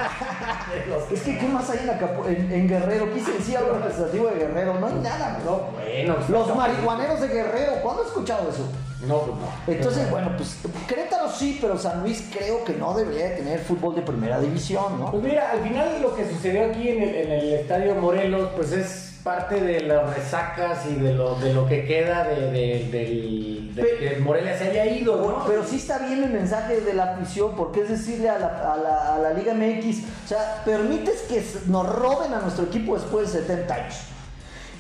Es 1.11 1.23
que, 1.23 1.39
¿qué 1.39 1.47
más 1.49 1.69
hay 1.71 1.79
en, 1.83 1.89
Acapu- 1.89 2.27
en, 2.27 2.53
en 2.53 2.69
Guerrero? 2.69 3.13
Quise 3.13 3.33
decir 3.33 3.57
algo 3.57 3.73
representativo 3.75 4.29
de 4.29 4.35
Guerrero. 4.37 4.75
No 4.79 4.87
hay 4.87 4.95
nada. 4.95 5.39
No, 5.45 5.61
bueno. 5.73 6.15
pues, 6.17 6.29
Los 6.31 6.55
marihuaneros 6.55 7.21
de 7.21 7.29
Guerrero. 7.29 7.73
¿Cuándo 7.83 8.03
has 8.03 8.09
escuchado 8.09 8.49
eso? 8.51 8.65
No, 9.07 9.19
pues 9.21 9.39
no. 9.39 9.73
Entonces, 9.75 10.11
bueno, 10.11 10.31
pues 10.37 10.57
Querétaro 10.87 11.31
sí, 11.31 11.59
pero 11.61 11.79
San 11.79 12.01
Luis 12.03 12.29
creo 12.37 12.65
que 12.65 12.75
no 12.75 12.95
debería 12.97 13.31
de 13.31 13.37
tener 13.37 13.59
fútbol 13.61 13.95
de 13.95 14.03
primera 14.03 14.39
división, 14.41 14.99
¿no? 15.01 15.11
Pues 15.11 15.23
mira, 15.23 15.51
al 15.53 15.61
final 15.63 16.03
lo 16.03 16.15
que 16.15 16.29
sucedió 16.29 16.67
aquí 16.67 16.89
en 16.89 17.03
el, 17.03 17.15
en 17.15 17.33
el 17.33 17.53
Estadio 17.55 17.95
Morelos, 17.95 18.51
pues 18.57 18.73
es 18.73 19.07
parte 19.25 19.61
de 19.61 19.81
las 19.83 20.15
resacas 20.17 20.87
y 20.91 20.95
de 20.95 21.13
lo, 21.15 21.35
de 21.37 21.53
lo 21.53 21.67
que 21.67 21.85
queda 21.87 22.25
de, 22.25 22.51
de- 22.51 23.71
que 23.99 24.17
Morelia 24.21 24.57
se 24.59 24.65
haya 24.71 24.87
ido, 24.87 25.17
¿no? 25.17 25.45
Pero 25.47 25.65
sí 25.65 25.77
está 25.77 25.99
bien 25.99 26.23
el 26.25 26.31
mensaje 26.31 26.81
de 26.81 26.95
la 26.95 27.13
afición, 27.15 27.55
porque 27.57 27.83
es 27.83 27.89
decirle 27.91 28.29
a 28.31 28.39
la, 28.39 28.73
a 28.73 28.77
la- 28.77 29.15
a 29.15 29.19
la 29.19 29.33
Liga 29.35 29.53
MX, 29.55 29.99
o 30.25 30.29
sea, 30.29 30.63
permites 30.65 31.23
que 31.29 31.43
nos 31.67 31.87
roben 31.89 32.33
a 32.35 32.41
nuestro 32.41 32.65
equipo 32.65 32.95
después 32.95 33.33
de 33.33 33.41
70 33.41 33.75
años. 33.75 33.95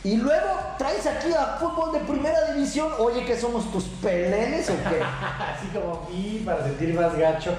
Y 0.02 0.16
luego 0.16 0.46
traes 0.78 1.06
aquí 1.06 1.32
a 1.32 1.58
fútbol 1.58 1.92
de 1.92 2.00
primera 2.00 2.52
división, 2.52 2.90
oye, 2.98 3.24
que 3.24 3.38
somos 3.38 3.70
tus 3.70 3.84
pelenes 3.84 4.68
o 4.70 4.74
qué? 4.88 5.00
Así 5.58 5.66
como 5.68 6.08
y 6.10 6.38
para 6.38 6.64
sentir 6.64 6.94
más 6.98 7.16
gacho. 7.16 7.54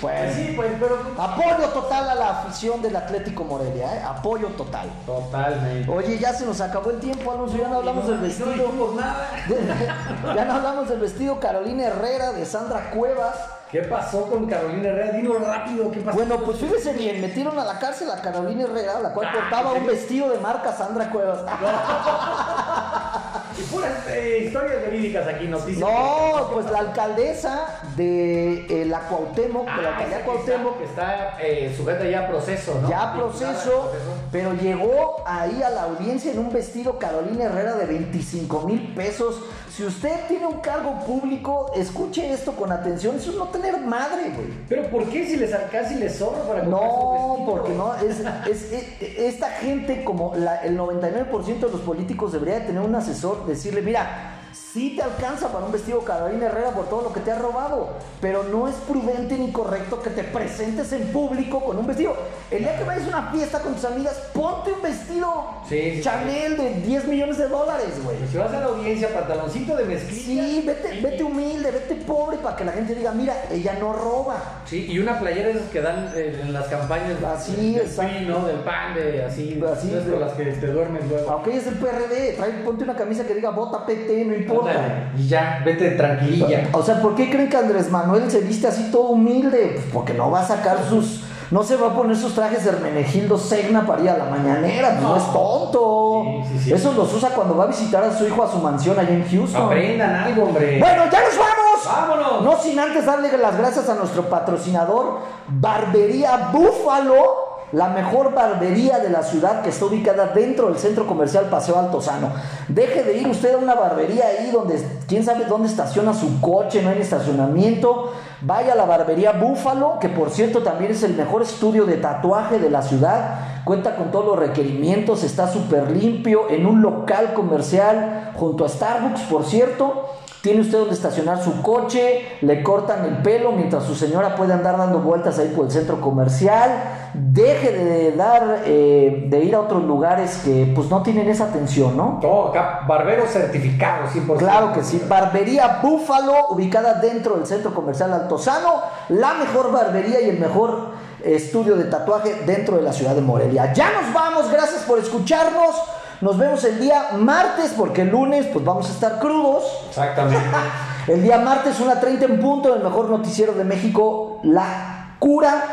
Pues 0.00 0.34
sí, 0.34 0.54
pues, 0.56 0.72
pero 0.80 0.98
Apoyo 1.18 1.68
total 1.74 2.08
a 2.08 2.14
la 2.14 2.30
afición 2.40 2.80
del 2.80 2.96
Atlético 2.96 3.44
Morelia, 3.44 3.96
¿eh? 3.96 4.02
Apoyo 4.02 4.46
total. 4.48 4.88
totalmente. 5.04 5.90
Oye, 5.90 6.18
ya 6.18 6.32
se 6.32 6.46
nos 6.46 6.58
acabó 6.62 6.90
el 6.90 7.00
tiempo, 7.00 7.30
Alonso, 7.30 7.58
ya 7.58 7.68
no 7.68 7.76
hablamos 7.78 8.06
del 8.06 8.16
No 8.16 8.22
vestido. 8.22 8.50
dijimos 8.52 8.94
nada. 8.94 9.28
ya 10.34 10.44
no 10.46 10.54
hablamos 10.54 10.88
del 10.88 11.00
vestido 11.00 11.38
Carolina 11.38 11.84
Herrera 11.88 12.32
de 12.32 12.46
Sandra 12.46 12.90
Cuevas. 12.92 13.36
¿Qué 13.70 13.82
pasó 13.82 14.28
con 14.28 14.46
Carolina 14.46 14.88
Herrera? 14.88 15.12
Dino 15.12 15.34
rápido, 15.38 15.90
¿qué 15.92 16.00
pasó? 16.00 16.16
Bueno, 16.16 16.38
pues 16.38 16.58
fíjese 16.58 16.92
bien, 16.92 17.20
metieron 17.20 17.56
a 17.58 17.64
la 17.64 17.78
cárcel 17.78 18.10
a 18.10 18.20
Carolina 18.20 18.64
Herrera, 18.64 18.98
la 19.00 19.12
cual 19.12 19.28
Ah, 19.30 19.32
portaba 19.32 19.72
¿en 19.76 19.82
un 19.82 19.86
vestido 19.86 20.28
de 20.28 20.38
marca 20.38 20.72
Sandra 20.72 21.08
Cuevas. 21.10 21.40
Y 23.58 23.62
puras 23.62 23.92
eh, 24.08 24.44
historias 24.46 24.82
verídicas 24.82 25.26
aquí, 25.26 25.46
noticias. 25.48 25.78
No, 25.80 26.50
pues 26.52 26.70
la 26.70 26.78
alcaldesa 26.78 27.80
de 27.96 28.66
eh, 28.82 28.84
la 28.86 29.00
Cuauhtémoc, 29.00 29.64
de 29.66 29.82
la 29.82 29.88
Ah, 29.88 29.92
alcaldía 29.92 30.16
esa 30.18 30.18
que 30.18 30.24
Cuauhtémoc, 30.30 30.80
está, 30.82 31.36
que 31.38 31.42
está 31.42 31.42
eh, 31.42 31.74
sujeta 31.76 32.04
ya 32.08 32.20
a 32.20 32.28
proceso, 32.28 32.78
¿no? 32.82 32.88
ya 32.88 33.02
a 33.10 33.14
proceso, 33.16 33.90
pero 34.32 34.54
llegó 34.54 35.22
ahí 35.26 35.62
a 35.62 35.70
la 35.70 35.82
audiencia 35.84 36.32
en 36.32 36.38
un 36.38 36.52
vestido 36.52 36.98
Carolina 36.98 37.44
Herrera 37.44 37.74
de 37.74 37.86
25 37.86 38.60
mil 38.66 38.94
pesos. 38.94 39.40
Si 39.70 39.84
usted 39.84 40.26
tiene 40.28 40.46
un 40.46 40.60
cargo 40.60 40.98
público, 41.06 41.70
escuche 41.74 42.32
esto 42.32 42.52
con 42.52 42.72
atención, 42.72 43.16
eso 43.16 43.30
es 43.30 43.36
no 43.36 43.46
tener 43.48 43.78
madre, 43.80 44.30
güey. 44.34 44.48
Pero 44.68 44.90
¿por 44.90 45.04
qué 45.04 45.24
si 45.26 45.36
les 45.36 45.54
alcanza 45.54 45.92
y 45.94 45.96
les 45.98 46.16
sobra 46.16 46.42
para 46.42 46.62
No, 46.64 47.36
su 47.38 47.46
porque 47.46 47.72
no, 47.72 47.94
es, 47.94 48.20
es- 48.50 48.72
es- 48.72 49.18
esta 49.18 49.48
gente, 49.50 50.02
como 50.04 50.34
la- 50.34 50.56
el 50.64 50.76
99% 50.76 51.66
de 51.66 51.72
los 51.72 51.80
políticos, 51.82 52.32
debería 52.32 52.56
de 52.60 52.66
tener 52.66 52.82
un 52.82 52.94
asesor, 52.94 53.39
decirle, 53.46 53.82
mira, 53.82 54.39
sí 54.52 54.94
te 54.96 55.02
alcanza 55.02 55.52
para 55.52 55.64
un 55.66 55.72
vestido 55.72 56.00
Carolina 56.04 56.46
Herrera 56.46 56.70
por 56.70 56.88
todo 56.88 57.02
lo 57.02 57.12
que 57.12 57.20
te 57.20 57.30
ha 57.32 57.38
robado, 57.38 57.90
pero 58.20 58.42
no 58.44 58.68
es 58.68 58.74
prudente 58.76 59.36
ni 59.38 59.50
correcto 59.52 60.02
que 60.02 60.10
te 60.10 60.24
presentes 60.24 60.92
en 60.92 61.08
público 61.12 61.60
con 61.64 61.78
un 61.78 61.86
vestido. 61.86 62.14
El 62.50 62.60
día 62.60 62.76
que 62.76 62.84
vayas 62.84 63.04
a 63.06 63.18
una 63.18 63.30
fiesta 63.32 63.60
con 63.60 63.74
tus 63.74 63.84
amigas, 63.84 64.14
ponte 64.32 64.72
un 64.72 64.82
vestido 64.82 65.60
Sí, 65.68 65.96
sí, 65.96 66.00
Chanel 66.02 66.56
de 66.56 66.74
10 66.80 67.06
millones 67.06 67.38
de 67.38 67.48
dólares, 67.48 68.02
güey. 68.02 68.16
Pues 68.16 68.30
si 68.30 68.36
vas 68.38 68.52
a 68.52 68.60
la 68.60 68.66
audiencia, 68.66 69.08
pantaloncito 69.12 69.76
de 69.76 69.84
mezclilla. 69.84 70.42
Sí, 70.42 70.62
vete, 70.66 71.00
vete 71.00 71.22
humilde, 71.22 71.70
vete 71.70 71.94
pobre 71.96 72.38
para 72.38 72.56
que 72.56 72.64
la 72.64 72.72
gente 72.72 72.94
diga, 72.94 73.12
mira, 73.12 73.34
ella 73.50 73.76
no 73.78 73.92
roba. 73.92 74.36
Sí, 74.64 74.86
y 74.90 74.98
una 74.98 75.18
playera 75.20 75.50
esas 75.50 75.68
que 75.70 75.80
dan 75.80 76.10
eh, 76.14 76.40
en 76.42 76.52
las 76.52 76.66
campañas 76.68 77.22
Así, 77.22 77.74
del. 77.74 77.86
PRI, 77.88 78.26
¿no? 78.26 78.44
Del 78.46 78.60
PAN, 78.60 78.94
de 78.94 79.24
así, 79.24 79.60
Así, 79.72 79.90
de- 79.90 80.10
con 80.10 80.20
las 80.20 80.32
que 80.32 80.44
te 80.46 80.66
duermes 80.68 81.06
luego. 81.08 81.30
Aunque 81.30 81.56
es 81.56 81.64
del 81.64 81.74
PRD, 81.74 82.32
trae, 82.36 82.50
ponte 82.64 82.84
una 82.84 82.96
camisa 82.96 83.24
que 83.26 83.34
diga 83.34 83.50
vota 83.50 83.86
PT, 83.86 84.24
no 84.24 84.34
importa. 84.42 85.12
Y 85.16 85.28
ya, 85.28 85.62
vete 85.64 85.90
tranquililla. 85.92 86.68
O 86.72 86.82
sea, 86.82 87.00
¿por 87.00 87.14
qué 87.14 87.30
creen 87.30 87.48
que 87.48 87.56
Andrés 87.56 87.90
Manuel 87.90 88.30
se 88.30 88.40
viste 88.40 88.66
así 88.68 88.90
todo 88.90 89.08
humilde? 89.10 89.72
Pues 89.74 89.86
porque 89.92 90.14
no 90.14 90.30
va 90.30 90.40
a 90.40 90.46
sacar 90.46 90.78
sus. 90.88 91.24
No 91.50 91.64
se 91.64 91.74
va 91.74 91.88
a 91.88 91.94
poner 91.94 92.16
sus 92.16 92.32
trajes 92.32 92.62
de 92.62 92.70
Hermenegildo 92.70 93.36
Segna 93.36 93.84
para 93.84 94.00
ir 94.02 94.10
a 94.10 94.16
la 94.18 94.26
mañanera, 94.26 94.90
pues 94.90 95.02
no, 95.02 95.08
No. 95.08 95.16
es 95.16 95.32
tonto. 95.32 96.22
Sí, 96.46 96.52
sí, 96.58 96.64
sí. 96.66 96.72
Esos 96.72 96.94
los 96.94 97.12
usa 97.12 97.30
cuando 97.30 97.56
va 97.56 97.64
a 97.64 97.66
visitar 97.66 98.04
a 98.04 98.16
su 98.16 98.24
hijo 98.24 98.44
a 98.44 98.48
su 98.48 98.58
mansión 98.58 98.96
allá 98.96 99.10
en 99.10 99.28
Houston. 99.28 99.66
Aprendan 99.66 100.14
algo, 100.14 100.44
hombre. 100.44 100.78
Bueno, 100.78 101.02
ya 101.10 101.20
nos 101.24 101.36
vamos. 101.36 101.60
¡Vámonos! 101.84 102.42
No 102.44 102.56
sin 102.62 102.78
antes 102.78 103.04
darle 103.04 103.36
las 103.36 103.58
gracias 103.58 103.88
a 103.88 103.94
nuestro 103.96 104.28
patrocinador, 104.28 105.20
Barbería 105.48 106.50
Búfalo, 106.52 107.39
la 107.72 107.88
mejor 107.88 108.34
barbería 108.34 108.98
de 108.98 109.10
la 109.10 109.22
ciudad 109.22 109.62
que 109.62 109.70
está 109.70 109.84
ubicada 109.84 110.26
dentro 110.34 110.66
del 110.68 110.78
centro 110.78 111.06
comercial 111.06 111.46
Paseo 111.46 111.78
Altozano. 111.78 112.30
Deje 112.68 113.04
de 113.04 113.18
ir 113.18 113.28
usted 113.28 113.54
a 113.54 113.58
una 113.58 113.74
barbería 113.74 114.24
ahí 114.26 114.50
donde 114.50 114.84
quién 115.06 115.24
sabe 115.24 115.44
dónde 115.44 115.68
estaciona 115.68 116.12
su 116.12 116.40
coche, 116.40 116.82
no 116.82 116.90
hay 116.90 117.00
estacionamiento. 117.00 118.12
Vaya 118.42 118.72
a 118.72 118.76
la 118.76 118.86
barbería 118.86 119.32
Búfalo, 119.32 119.98
que 120.00 120.08
por 120.08 120.30
cierto 120.30 120.62
también 120.62 120.92
es 120.92 121.02
el 121.02 121.14
mejor 121.14 121.42
estudio 121.42 121.84
de 121.84 121.98
tatuaje 121.98 122.58
de 122.58 122.70
la 122.70 122.82
ciudad. 122.82 123.62
Cuenta 123.64 123.96
con 123.96 124.10
todos 124.10 124.24
los 124.24 124.38
requerimientos, 124.38 125.22
está 125.22 125.46
súper 125.46 125.90
limpio, 125.90 126.48
en 126.48 126.66
un 126.66 126.80
local 126.80 127.34
comercial 127.34 128.32
junto 128.34 128.64
a 128.64 128.68
Starbucks, 128.68 129.22
por 129.22 129.44
cierto. 129.44 130.08
Tiene 130.42 130.62
usted 130.62 130.78
donde 130.78 130.94
estacionar 130.94 131.42
su 131.42 131.60
coche, 131.60 132.38
le 132.40 132.62
cortan 132.62 133.04
el 133.04 133.18
pelo 133.18 133.52
mientras 133.52 133.84
su 133.84 133.94
señora 133.94 134.34
puede 134.36 134.54
andar 134.54 134.78
dando 134.78 135.00
vueltas 135.00 135.38
ahí 135.38 135.52
por 135.54 135.66
el 135.66 135.70
centro 135.70 136.00
comercial. 136.00 137.10
Deje 137.12 137.72
de 137.72 138.12
dar, 138.12 138.62
eh, 138.64 139.26
de 139.28 139.44
ir 139.44 139.54
a 139.54 139.60
otros 139.60 139.84
lugares 139.84 140.40
que 140.42 140.72
pues 140.74 140.88
no 140.88 141.02
tienen 141.02 141.28
esa 141.28 141.44
atención, 141.44 141.94
¿no? 141.94 142.18
Todo 142.22 142.48
acá, 142.48 142.86
barbero 142.88 143.26
certificado, 143.26 144.06
100%. 144.08 144.38
Claro 144.38 144.72
que 144.72 144.82
sí, 144.82 145.02
Barbería 145.06 145.80
Búfalo, 145.82 146.48
ubicada 146.48 146.94
dentro 146.94 147.36
del 147.36 147.46
centro 147.46 147.74
comercial 147.74 148.12
Altozano, 148.14 148.80
la 149.10 149.34
mejor 149.34 149.72
barbería 149.72 150.22
y 150.22 150.30
el 150.30 150.38
mejor 150.38 150.92
estudio 151.22 151.76
de 151.76 151.84
tatuaje 151.84 152.42
dentro 152.46 152.76
de 152.76 152.82
la 152.82 152.94
ciudad 152.94 153.14
de 153.14 153.20
Morelia. 153.20 153.74
Ya 153.74 153.92
nos 153.92 154.12
vamos, 154.14 154.50
gracias 154.50 154.84
por 154.84 154.98
escucharnos. 154.98 155.74
Nos 156.20 156.36
vemos 156.36 156.62
el 156.64 156.78
día 156.80 157.12
martes, 157.18 157.72
porque 157.76 158.02
el 158.02 158.10
lunes 158.10 158.46
pues 158.52 158.62
vamos 158.62 158.88
a 158.90 158.92
estar 158.92 159.18
crudos. 159.18 159.64
Exactamente. 159.88 160.44
El 161.06 161.22
día 161.22 161.38
martes, 161.38 161.80
una 161.80 161.98
30 161.98 162.26
en 162.26 162.40
punto, 162.40 162.76
el 162.76 162.84
mejor 162.84 163.08
noticiero 163.08 163.54
de 163.54 163.64
México, 163.64 164.38
La 164.44 165.16
Cura. 165.18 165.64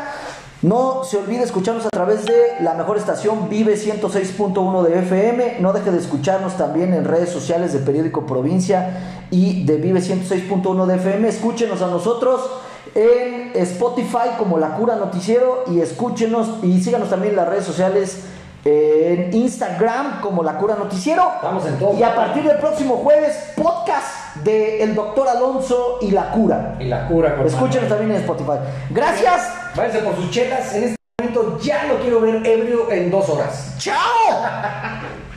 No 0.62 1.04
se 1.04 1.18
olvide 1.18 1.44
escucharnos 1.44 1.86
a 1.86 1.90
través 1.90 2.24
de 2.24 2.56
la 2.60 2.74
mejor 2.74 2.96
estación 2.96 3.48
Vive 3.48 3.76
106.1 3.76 4.82
de 4.82 4.98
FM. 5.00 5.58
No 5.60 5.72
deje 5.72 5.92
de 5.92 5.98
escucharnos 5.98 6.56
también 6.56 6.94
en 6.94 7.04
redes 7.04 7.28
sociales 7.28 7.72
de 7.72 7.80
Periódico 7.80 8.26
Provincia 8.26 9.26
y 9.30 9.64
de 9.64 9.76
Vive 9.76 10.00
106.1 10.00 10.86
de 10.86 10.96
FM. 10.96 11.28
Escúchenos 11.28 11.82
a 11.82 11.86
nosotros 11.88 12.40
en 12.94 13.52
Spotify 13.54 14.30
como 14.38 14.58
La 14.58 14.76
Cura 14.76 14.96
Noticiero 14.96 15.64
y 15.70 15.80
escúchenos 15.80 16.64
y 16.64 16.82
síganos 16.82 17.10
también 17.10 17.32
en 17.32 17.36
las 17.36 17.48
redes 17.48 17.64
sociales 17.64 18.24
en 18.64 19.32
Instagram 19.34 20.20
como 20.20 20.42
La 20.42 20.58
Cura 20.58 20.76
Noticiero. 20.76 21.32
Estamos 21.36 21.66
en 21.66 21.78
todo. 21.78 21.98
Y 21.98 22.02
a 22.02 22.14
partir 22.14 22.44
del 22.44 22.58
próximo 22.58 22.96
jueves, 22.96 23.52
podcast 23.56 24.36
de 24.36 24.82
El 24.82 24.94
Doctor 24.94 25.28
Alonso 25.28 25.98
y 26.02 26.10
La 26.10 26.30
Cura. 26.30 26.76
Y 26.78 26.84
la 26.84 27.06
cura 27.08 27.36
con 27.36 27.46
Escúchenos 27.46 27.88
también 27.88 28.10
en 28.10 28.16
Spotify. 28.18 28.58
Gracias. 28.90 29.52
Váyanse 29.76 30.00
por 30.00 30.16
sus 30.16 30.30
chelas. 30.30 30.74
En 30.74 30.84
este 30.84 30.96
momento 31.20 31.58
ya 31.60 31.84
lo 31.84 31.98
quiero 32.00 32.20
ver 32.20 32.46
ebrio 32.46 32.90
en 32.90 33.10
dos 33.10 33.28
horas. 33.28 33.74
¡Chao! 33.78 33.96